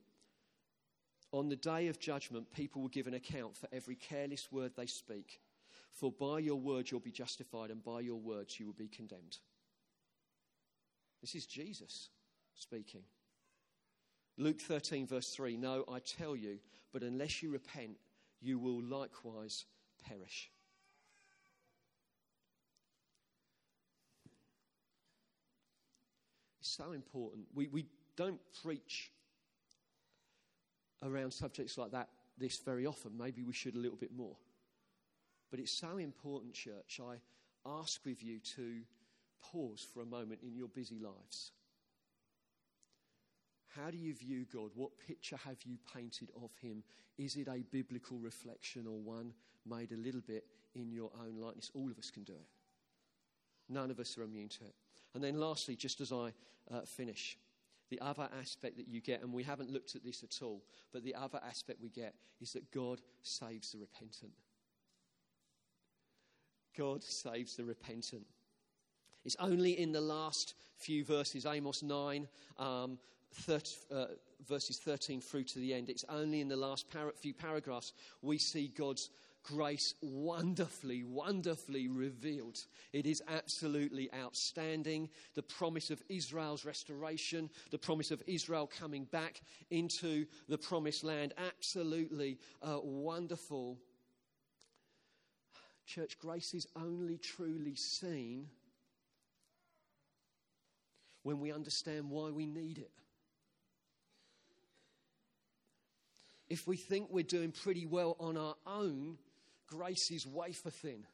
on 1.32 1.50
the 1.50 1.56
day 1.56 1.88
of 1.88 2.00
judgment, 2.00 2.52
people 2.54 2.82
will 2.82 2.90
give 2.90 3.08
an 3.08 3.14
account 3.14 3.58
for 3.58 3.68
every 3.72 3.96
careless 3.96 4.52
word 4.52 4.72
they 4.76 4.86
speak. 4.86 5.42
For 5.94 6.12
by 6.12 6.40
your 6.40 6.58
word 6.58 6.92
you'll 6.92 7.00
be 7.00 7.12
justified, 7.12 7.72
and 7.72 7.84
by 7.84 8.02
your 8.02 8.20
words 8.20 8.60
you 8.60 8.66
will 8.66 8.74
be 8.74 8.88
condemned. 8.88 9.38
This 11.22 11.36
is 11.36 11.46
Jesus 11.46 12.10
speaking. 12.54 13.04
Luke 14.38 14.62
13, 14.62 15.08
verse 15.08 15.30
3 15.32 15.58
No, 15.58 15.84
I 15.92 16.00
tell 16.00 16.36
you, 16.36 16.60
but 16.94 17.02
unless 17.02 17.42
you 17.42 17.52
repent, 17.52 17.98
you 18.42 18.60
will 18.60 18.82
likewise 18.84 19.66
perish. 20.08 20.52
It's 26.60 26.70
so 26.70 26.92
important. 26.92 27.46
We, 27.56 27.68
we 27.68 27.86
don't 28.16 28.40
preach 28.64 29.12
around 31.04 31.32
subjects 31.32 31.78
like 31.78 31.92
that 31.92 32.10
this 32.38 32.60
very 32.60 32.86
often. 32.86 33.18
Maybe 33.18 33.44
we 33.44 33.54
should 33.54 33.76
a 33.76 33.80
little 33.80 33.98
bit 33.98 34.12
more. 34.16 34.36
But 35.50 35.60
it's 35.60 35.72
so 35.72 35.98
important, 35.98 36.54
church. 36.54 37.00
I 37.02 37.18
ask 37.66 38.04
with 38.06 38.24
you 38.24 38.40
to 38.56 38.82
pause 39.42 39.86
for 39.94 40.02
a 40.02 40.06
moment 40.06 40.42
in 40.44 40.56
your 40.56 40.68
busy 40.68 41.00
lives. 41.00 41.52
How 43.76 43.92
do 43.92 43.98
you 43.98 44.14
view 44.14 44.46
God? 44.52 44.72
What 44.74 44.98
picture 45.06 45.38
have 45.46 45.58
you 45.64 45.78
painted 45.94 46.30
of 46.42 46.52
Him? 46.62 46.84
Is 47.18 47.36
it 47.36 47.48
a 47.48 47.64
biblical 47.72 48.18
reflection 48.18 48.88
or 48.88 49.00
one 49.00 49.34
made 49.66 49.92
a 49.92 49.98
little 49.98 50.22
bit 50.22 50.46
in 50.74 50.92
your 50.92 51.12
own 51.22 51.40
likeness? 51.40 51.72
All 51.74 51.92
of 51.92 52.00
us 52.00 52.10
can 52.10 52.24
do 52.24 52.34
it. 52.34 52.48
None 53.70 53.92
of 53.92 54.00
us 54.00 54.18
are 54.18 54.24
immune 54.24 54.50
to 54.50 54.64
it. 54.64 54.74
And 55.14 55.24
then, 55.24 55.40
lastly, 55.40 55.76
just 55.76 56.02
as 56.02 56.12
I 56.12 56.32
uh, 56.72 56.82
finish, 56.86 57.38
the 57.90 58.00
other 58.02 58.28
aspect 58.40 58.78
that 58.78 58.88
you 58.88 59.02
get, 59.02 59.22
and 59.22 59.32
we 59.32 59.44
haven't 59.44 59.72
looked 59.72 59.96
at 59.96 60.04
this 60.04 60.24
at 60.24 60.42
all, 60.42 60.64
but 60.92 61.04
the 61.04 61.16
other 61.16 61.40
aspect 61.48 61.82
we 61.82 61.90
get 61.90 62.16
is 62.42 62.54
that 62.54 62.72
God 62.72 63.02
saves 63.22 63.72
the 63.72 63.78
repentant. 63.78 64.32
God 66.78 67.04
saves 67.04 67.56
the 67.56 67.64
repentant. 67.64 68.26
It's 69.26 69.36
only 69.40 69.80
in 69.80 69.92
the 69.92 70.02
last 70.02 70.54
few 70.78 71.04
verses, 71.04 71.46
Amos 71.46 71.84
9, 71.84 72.28
um, 72.58 72.98
30, 73.34 73.72
uh, 73.92 74.06
verses 74.48 74.78
13 74.78 75.22
through 75.22 75.44
to 75.44 75.60
the 75.60 75.74
end, 75.74 75.90
it's 75.90 76.06
only 76.10 76.42
in 76.42 76.48
the 76.48 76.56
last 76.56 76.90
par- 76.92 77.14
few 77.20 77.34
paragraphs 77.34 77.94
we 78.22 78.38
see 78.38 78.68
God's 78.68 79.10
grace 79.44 79.94
wonderfully, 80.02 81.04
wonderfully 81.04 81.88
revealed. 81.88 82.60
It 82.92 83.06
is 83.06 83.24
absolutely 83.28 84.10
outstanding. 84.14 85.10
The 85.36 85.44
promise 85.44 85.90
of 85.90 86.02
Israel's 86.10 86.66
restoration, 86.66 87.50
the 87.72 87.78
promise 87.78 88.12
of 88.12 88.22
Israel 88.28 88.68
coming 88.68 89.06
back 89.06 89.42
into 89.70 90.26
the 90.50 90.58
promised 90.58 91.04
land, 91.04 91.34
absolutely 91.38 92.40
uh, 92.62 92.80
wonderful. 92.84 93.78
Church, 95.88 96.20
grace 96.20 96.54
is 96.54 96.68
only 96.76 97.18
truly 97.18 97.76
seen 97.76 98.48
when 101.24 101.40
we 101.40 101.52
understand 101.52 102.10
why 102.10 102.30
we 102.30 102.46
need 102.46 102.78
it. 102.78 102.92
If 106.50 106.68
we 106.68 106.76
think 106.76 107.08
we're 107.10 107.24
doing 107.24 107.52
pretty 107.52 107.86
well 107.86 108.18
on 108.20 108.38
our 108.38 108.56
own, 108.66 109.18
grace 109.68 110.12
is 110.12 110.28
wafer 110.28 110.70
thin. 110.70 111.06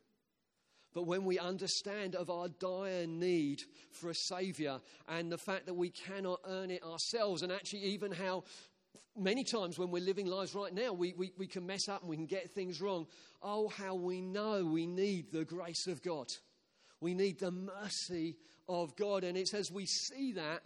But 0.93 1.07
when 1.07 1.23
we 1.25 1.39
understand 1.39 2.15
of 2.15 2.29
our 2.29 2.47
dire 2.47 3.07
need 3.07 3.61
for 3.91 4.09
a 4.09 4.15
Savior 4.15 4.79
and 5.07 5.31
the 5.31 5.37
fact 5.37 5.65
that 5.67 5.73
we 5.73 5.89
cannot 5.89 6.39
earn 6.47 6.69
it 6.69 6.83
ourselves, 6.83 7.41
and 7.41 7.51
actually, 7.51 7.81
even 7.81 8.11
how 8.11 8.43
many 9.17 9.43
times 9.43 9.77
when 9.77 9.91
we're 9.91 10.03
living 10.03 10.27
lives 10.27 10.55
right 10.55 10.73
now, 10.73 10.93
we, 10.93 11.13
we, 11.17 11.31
we 11.37 11.47
can 11.47 11.65
mess 11.65 11.87
up 11.87 12.01
and 12.01 12.09
we 12.09 12.15
can 12.15 12.25
get 12.25 12.51
things 12.51 12.81
wrong. 12.81 13.07
Oh, 13.41 13.67
how 13.69 13.95
we 13.95 14.21
know 14.21 14.65
we 14.65 14.85
need 14.85 15.31
the 15.31 15.45
grace 15.45 15.87
of 15.87 16.01
God. 16.01 16.27
We 16.99 17.13
need 17.13 17.39
the 17.39 17.51
mercy 17.51 18.37
of 18.67 18.95
God. 18.95 19.23
And 19.23 19.37
it's 19.37 19.53
as 19.53 19.71
we 19.71 19.85
see 19.85 20.33
that 20.33 20.61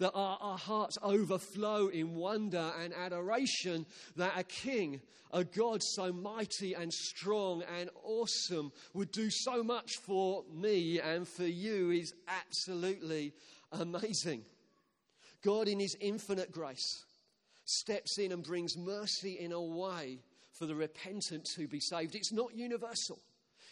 that 0.00 0.12
our, 0.12 0.36
our, 0.40 0.58
hearts 0.58 0.98
overflow 1.02 1.86
in 1.86 2.16
wonder 2.16 2.72
and 2.82 2.92
adoration 2.92 3.86
that 4.16 4.32
a 4.36 4.42
king, 4.42 5.00
a 5.32 5.44
God 5.44 5.80
so 5.82 6.12
mighty 6.12 6.74
and 6.74 6.92
strong 6.92 7.62
and 7.78 7.88
awesome, 8.02 8.72
would 8.92 9.12
do 9.12 9.30
so 9.30 9.62
much 9.62 9.92
for 10.04 10.44
me 10.52 11.00
and 11.00 11.28
for 11.28 11.46
you 11.46 11.90
is 11.90 12.12
absolutely 12.26 13.32
amazing. 13.70 14.42
God, 15.44 15.68
in 15.68 15.78
His 15.78 15.96
infinite 16.00 16.50
grace, 16.50 17.04
steps 17.64 18.18
in 18.18 18.32
and 18.32 18.42
brings 18.42 18.76
mercy 18.76 19.38
in 19.38 19.52
a 19.52 19.60
way 19.60 20.20
for 20.52 20.66
the 20.66 20.74
repentant 20.74 21.44
to 21.56 21.66
be 21.66 21.80
saved. 21.80 22.14
It's 22.14 22.32
not 22.32 22.54
universal, 22.54 23.20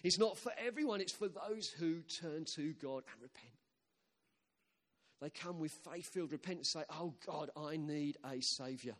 it's 0.03 0.19
not 0.19 0.39
for 0.39 0.53
everyone, 0.59 1.01
it's 1.01 1.13
for 1.13 1.29
those 1.29 1.69
who 1.69 2.01
turn 2.03 2.45
to 2.57 2.73
God 2.75 3.05
and 3.13 3.23
repent. 3.23 3.53
They 5.21 5.31
come 5.31 5.61
with 5.61 5.71
faith 5.71 6.13
filled 6.13 6.33
repentance, 6.33 6.73
say, 6.73 6.83
Oh 6.91 7.15
God, 7.25 7.51
I 7.57 7.77
need 7.77 8.19
a 8.25 8.41
Saviour. 8.41 8.97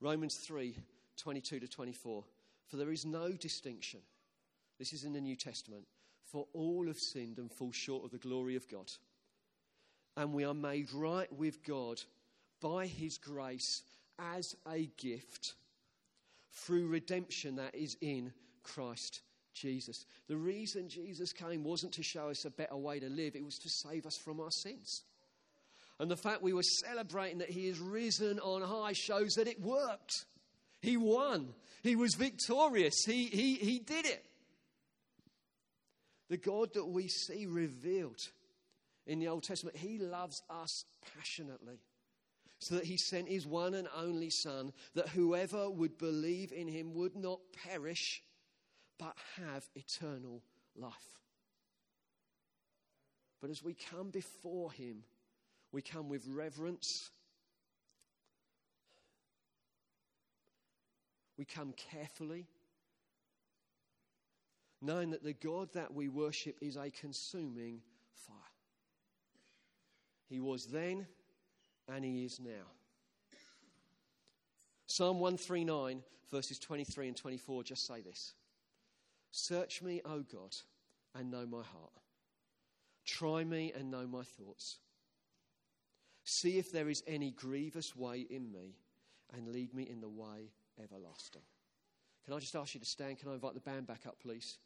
Romans 0.00 0.36
3 0.36 0.76
22 1.16 1.60
to 1.60 1.66
24. 1.66 2.24
For 2.68 2.76
there 2.76 2.92
is 2.92 3.04
no 3.04 3.32
distinction. 3.32 4.00
This 4.78 4.92
is 4.92 5.04
in 5.04 5.12
the 5.12 5.20
New 5.20 5.34
Testament. 5.34 5.84
For 6.24 6.46
all 6.52 6.86
have 6.86 6.98
sinned 6.98 7.38
and 7.38 7.50
fall 7.50 7.72
short 7.72 8.04
of 8.04 8.10
the 8.10 8.18
glory 8.18 8.54
of 8.54 8.68
God. 8.68 8.90
And 10.18 10.32
we 10.32 10.44
are 10.44 10.52
made 10.52 10.92
right 10.92 11.32
with 11.32 11.64
God 11.64 12.00
by 12.60 12.88
his 12.88 13.18
grace 13.18 13.84
as 14.18 14.56
a 14.68 14.90
gift 14.96 15.54
through 16.50 16.88
redemption 16.88 17.54
that 17.54 17.76
is 17.76 17.96
in 18.00 18.32
Christ 18.64 19.20
Jesus. 19.54 20.06
The 20.26 20.36
reason 20.36 20.88
Jesus 20.88 21.32
came 21.32 21.62
wasn't 21.62 21.92
to 21.92 22.02
show 22.02 22.30
us 22.30 22.44
a 22.44 22.50
better 22.50 22.76
way 22.76 22.98
to 22.98 23.08
live, 23.08 23.36
it 23.36 23.44
was 23.44 23.58
to 23.58 23.68
save 23.68 24.06
us 24.06 24.18
from 24.18 24.40
our 24.40 24.50
sins. 24.50 25.04
And 26.00 26.10
the 26.10 26.16
fact 26.16 26.42
we 26.42 26.52
were 26.52 26.64
celebrating 26.64 27.38
that 27.38 27.50
he 27.50 27.68
is 27.68 27.78
risen 27.78 28.40
on 28.40 28.60
high 28.62 28.94
shows 28.94 29.34
that 29.34 29.46
it 29.46 29.60
worked. 29.60 30.24
He 30.82 30.96
won. 30.96 31.54
He 31.84 31.94
was 31.94 32.16
victorious. 32.16 33.04
He, 33.06 33.26
he, 33.26 33.54
he 33.54 33.78
did 33.78 34.04
it. 34.04 34.26
The 36.28 36.38
God 36.38 36.74
that 36.74 36.86
we 36.86 37.06
see 37.06 37.46
revealed 37.46 38.18
in 39.08 39.18
the 39.18 39.28
Old 39.28 39.42
Testament, 39.42 39.76
he 39.76 39.98
loves 39.98 40.42
us 40.48 40.84
passionately. 41.16 41.80
So 42.60 42.74
that 42.74 42.84
he 42.84 42.96
sent 42.96 43.28
his 43.28 43.46
one 43.46 43.74
and 43.74 43.88
only 43.96 44.30
Son, 44.30 44.72
that 44.94 45.08
whoever 45.08 45.70
would 45.70 45.96
believe 45.96 46.52
in 46.52 46.68
him 46.68 46.92
would 46.94 47.16
not 47.16 47.38
perish, 47.64 48.22
but 48.98 49.16
have 49.36 49.64
eternal 49.74 50.42
life. 50.76 50.92
But 53.40 53.50
as 53.50 53.62
we 53.62 53.74
come 53.74 54.10
before 54.10 54.72
him, 54.72 55.04
we 55.72 55.82
come 55.82 56.08
with 56.08 56.26
reverence. 56.26 57.10
We 61.38 61.44
come 61.44 61.72
carefully, 61.76 62.48
knowing 64.82 65.10
that 65.10 65.22
the 65.22 65.32
God 65.32 65.72
that 65.74 65.94
we 65.94 66.08
worship 66.08 66.56
is 66.60 66.76
a 66.76 66.90
consuming 66.90 67.82
fire. 68.26 68.57
He 70.28 70.40
was 70.40 70.66
then 70.66 71.06
and 71.92 72.04
he 72.04 72.24
is 72.24 72.38
now. 72.40 72.66
Psalm 74.86 75.20
139, 75.20 76.02
verses 76.30 76.58
23 76.58 77.08
and 77.08 77.16
24 77.16 77.62
just 77.62 77.86
say 77.86 78.00
this 78.00 78.34
Search 79.30 79.82
me, 79.82 80.00
O 80.04 80.20
God, 80.20 80.56
and 81.14 81.30
know 81.30 81.46
my 81.46 81.62
heart. 81.62 81.92
Try 83.04 83.44
me 83.44 83.72
and 83.74 83.90
know 83.90 84.06
my 84.06 84.22
thoughts. 84.22 84.78
See 86.24 86.58
if 86.58 86.72
there 86.72 86.90
is 86.90 87.02
any 87.06 87.30
grievous 87.30 87.96
way 87.96 88.26
in 88.28 88.52
me, 88.52 88.76
and 89.34 89.48
lead 89.48 89.74
me 89.74 89.84
in 89.84 90.00
the 90.00 90.08
way 90.08 90.52
everlasting. 90.82 91.42
Can 92.24 92.34
I 92.34 92.38
just 92.38 92.56
ask 92.56 92.74
you 92.74 92.80
to 92.80 92.86
stand? 92.86 93.18
Can 93.18 93.30
I 93.30 93.34
invite 93.34 93.54
the 93.54 93.60
band 93.60 93.86
back 93.86 94.06
up, 94.06 94.18
please? 94.20 94.58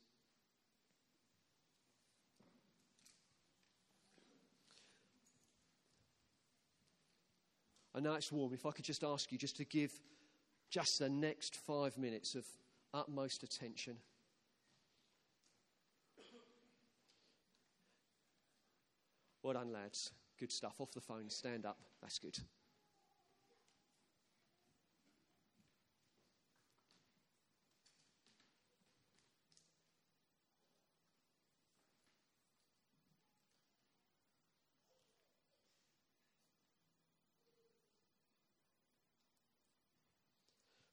I 7.94 8.00
know 8.00 8.14
it's 8.14 8.32
warm. 8.32 8.54
If 8.54 8.64
I 8.64 8.70
could 8.70 8.84
just 8.84 9.04
ask 9.04 9.30
you 9.32 9.38
just 9.38 9.56
to 9.58 9.64
give 9.64 9.92
just 10.70 10.98
the 10.98 11.08
next 11.08 11.56
five 11.56 11.98
minutes 11.98 12.34
of 12.34 12.46
utmost 12.94 13.42
attention. 13.42 13.96
Well 19.42 19.54
done, 19.54 19.72
lads. 19.72 20.12
Good 20.38 20.52
stuff. 20.52 20.80
Off 20.80 20.92
the 20.92 21.00
phone. 21.00 21.28
Stand 21.28 21.66
up. 21.66 21.78
That's 22.00 22.18
good. 22.18 22.38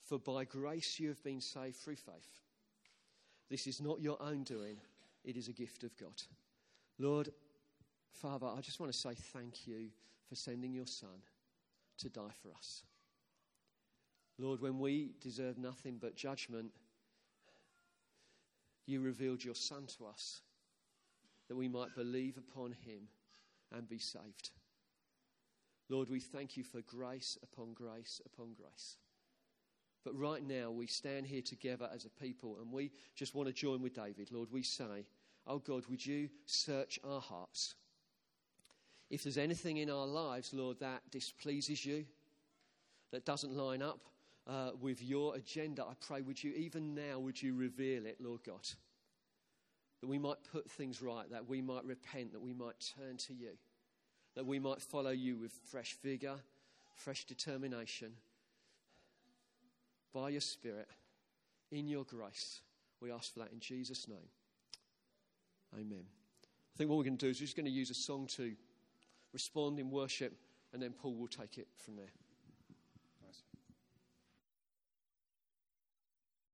For 0.09 0.17
by 0.17 0.43
grace 0.43 0.99
you 0.99 1.09
have 1.09 1.23
been 1.23 1.39
saved 1.39 1.75
through 1.75 1.97
faith. 1.97 2.41
This 3.47 3.67
is 3.67 3.79
not 3.79 4.01
your 4.01 4.19
own 4.19 4.41
doing, 4.41 4.77
it 5.23 5.37
is 5.37 5.47
a 5.49 5.53
gift 5.53 5.83
of 5.83 5.95
God. 5.97 6.23
Lord, 6.97 7.29
Father, 8.11 8.47
I 8.47 8.59
just 8.61 8.79
want 8.79 8.91
to 8.91 8.97
say 8.97 9.13
thank 9.13 9.67
you 9.67 9.89
for 10.27 10.33
sending 10.33 10.73
your 10.73 10.87
Son 10.87 11.21
to 11.99 12.09
die 12.09 12.33
for 12.41 12.49
us. 12.57 12.81
Lord, 14.39 14.61
when 14.61 14.79
we 14.79 15.11
deserve 15.21 15.59
nothing 15.59 15.99
but 16.01 16.15
judgment, 16.15 16.71
you 18.87 19.01
revealed 19.01 19.43
your 19.43 19.53
Son 19.53 19.85
to 19.97 20.07
us 20.07 20.41
that 21.49 21.55
we 21.55 21.67
might 21.67 21.93
believe 21.95 22.37
upon 22.37 22.71
him 22.71 23.09
and 23.71 23.87
be 23.87 23.99
saved. 23.99 24.49
Lord, 25.87 26.09
we 26.09 26.19
thank 26.19 26.57
you 26.57 26.63
for 26.63 26.81
grace 26.81 27.37
upon 27.43 27.73
grace 27.73 28.21
upon 28.25 28.55
grace. 28.59 28.97
But 30.03 30.17
right 30.17 30.45
now, 30.45 30.71
we 30.71 30.87
stand 30.87 31.25
here 31.27 31.41
together 31.41 31.89
as 31.93 32.05
a 32.05 32.09
people 32.09 32.57
and 32.61 32.71
we 32.71 32.91
just 33.15 33.35
want 33.35 33.47
to 33.47 33.53
join 33.53 33.81
with 33.81 33.95
David. 33.95 34.31
Lord, 34.31 34.49
we 34.51 34.63
say, 34.63 35.05
Oh 35.45 35.59
God, 35.59 35.83
would 35.89 36.05
you 36.05 36.29
search 36.45 36.99
our 37.03 37.19
hearts? 37.19 37.75
If 39.09 39.23
there's 39.23 39.37
anything 39.37 39.77
in 39.77 39.89
our 39.89 40.05
lives, 40.05 40.53
Lord, 40.53 40.79
that 40.79 41.01
displeases 41.09 41.83
you, 41.83 42.05
that 43.11 43.25
doesn't 43.25 43.55
line 43.55 43.81
up 43.81 43.99
uh, 44.47 44.71
with 44.79 45.01
your 45.01 45.35
agenda, 45.35 45.83
I 45.83 45.93
pray, 45.99 46.21
would 46.21 46.41
you, 46.41 46.53
even 46.53 46.93
now, 46.93 47.19
would 47.19 47.41
you 47.41 47.55
reveal 47.55 48.05
it, 48.05 48.17
Lord 48.21 48.41
God? 48.45 48.67
That 50.01 50.07
we 50.07 50.19
might 50.19 50.37
put 50.51 50.69
things 50.69 51.01
right, 51.01 51.29
that 51.31 51.49
we 51.49 51.61
might 51.61 51.83
repent, 51.83 52.31
that 52.33 52.41
we 52.41 52.53
might 52.53 52.91
turn 52.97 53.17
to 53.17 53.33
you, 53.33 53.57
that 54.35 54.45
we 54.45 54.59
might 54.59 54.81
follow 54.81 55.09
you 55.09 55.35
with 55.35 55.51
fresh 55.71 55.97
vigor, 56.03 56.35
fresh 56.93 57.25
determination 57.25 58.13
by 60.13 60.29
your 60.29 60.41
Spirit, 60.41 60.87
in 61.71 61.87
your 61.87 62.03
grace. 62.03 62.61
We 63.01 63.11
ask 63.11 63.33
for 63.33 63.39
that 63.39 63.51
in 63.51 63.59
Jesus' 63.59 64.07
name. 64.07 64.29
Amen. 65.73 66.03
I 66.03 66.77
think 66.77 66.89
what 66.89 66.97
we're 66.97 67.05
going 67.05 67.17
to 67.17 67.25
do 67.25 67.29
is 67.29 67.39
we're 67.39 67.45
just 67.45 67.55
going 67.55 67.65
to 67.65 67.71
use 67.71 67.89
a 67.89 67.95
song 67.95 68.27
to 68.35 68.53
respond 69.33 69.79
in 69.79 69.91
worship, 69.91 70.33
and 70.73 70.81
then 70.81 70.91
Paul 70.91 71.15
will 71.15 71.27
take 71.27 71.57
it 71.57 71.67
from 71.77 71.95
there. 71.95 72.11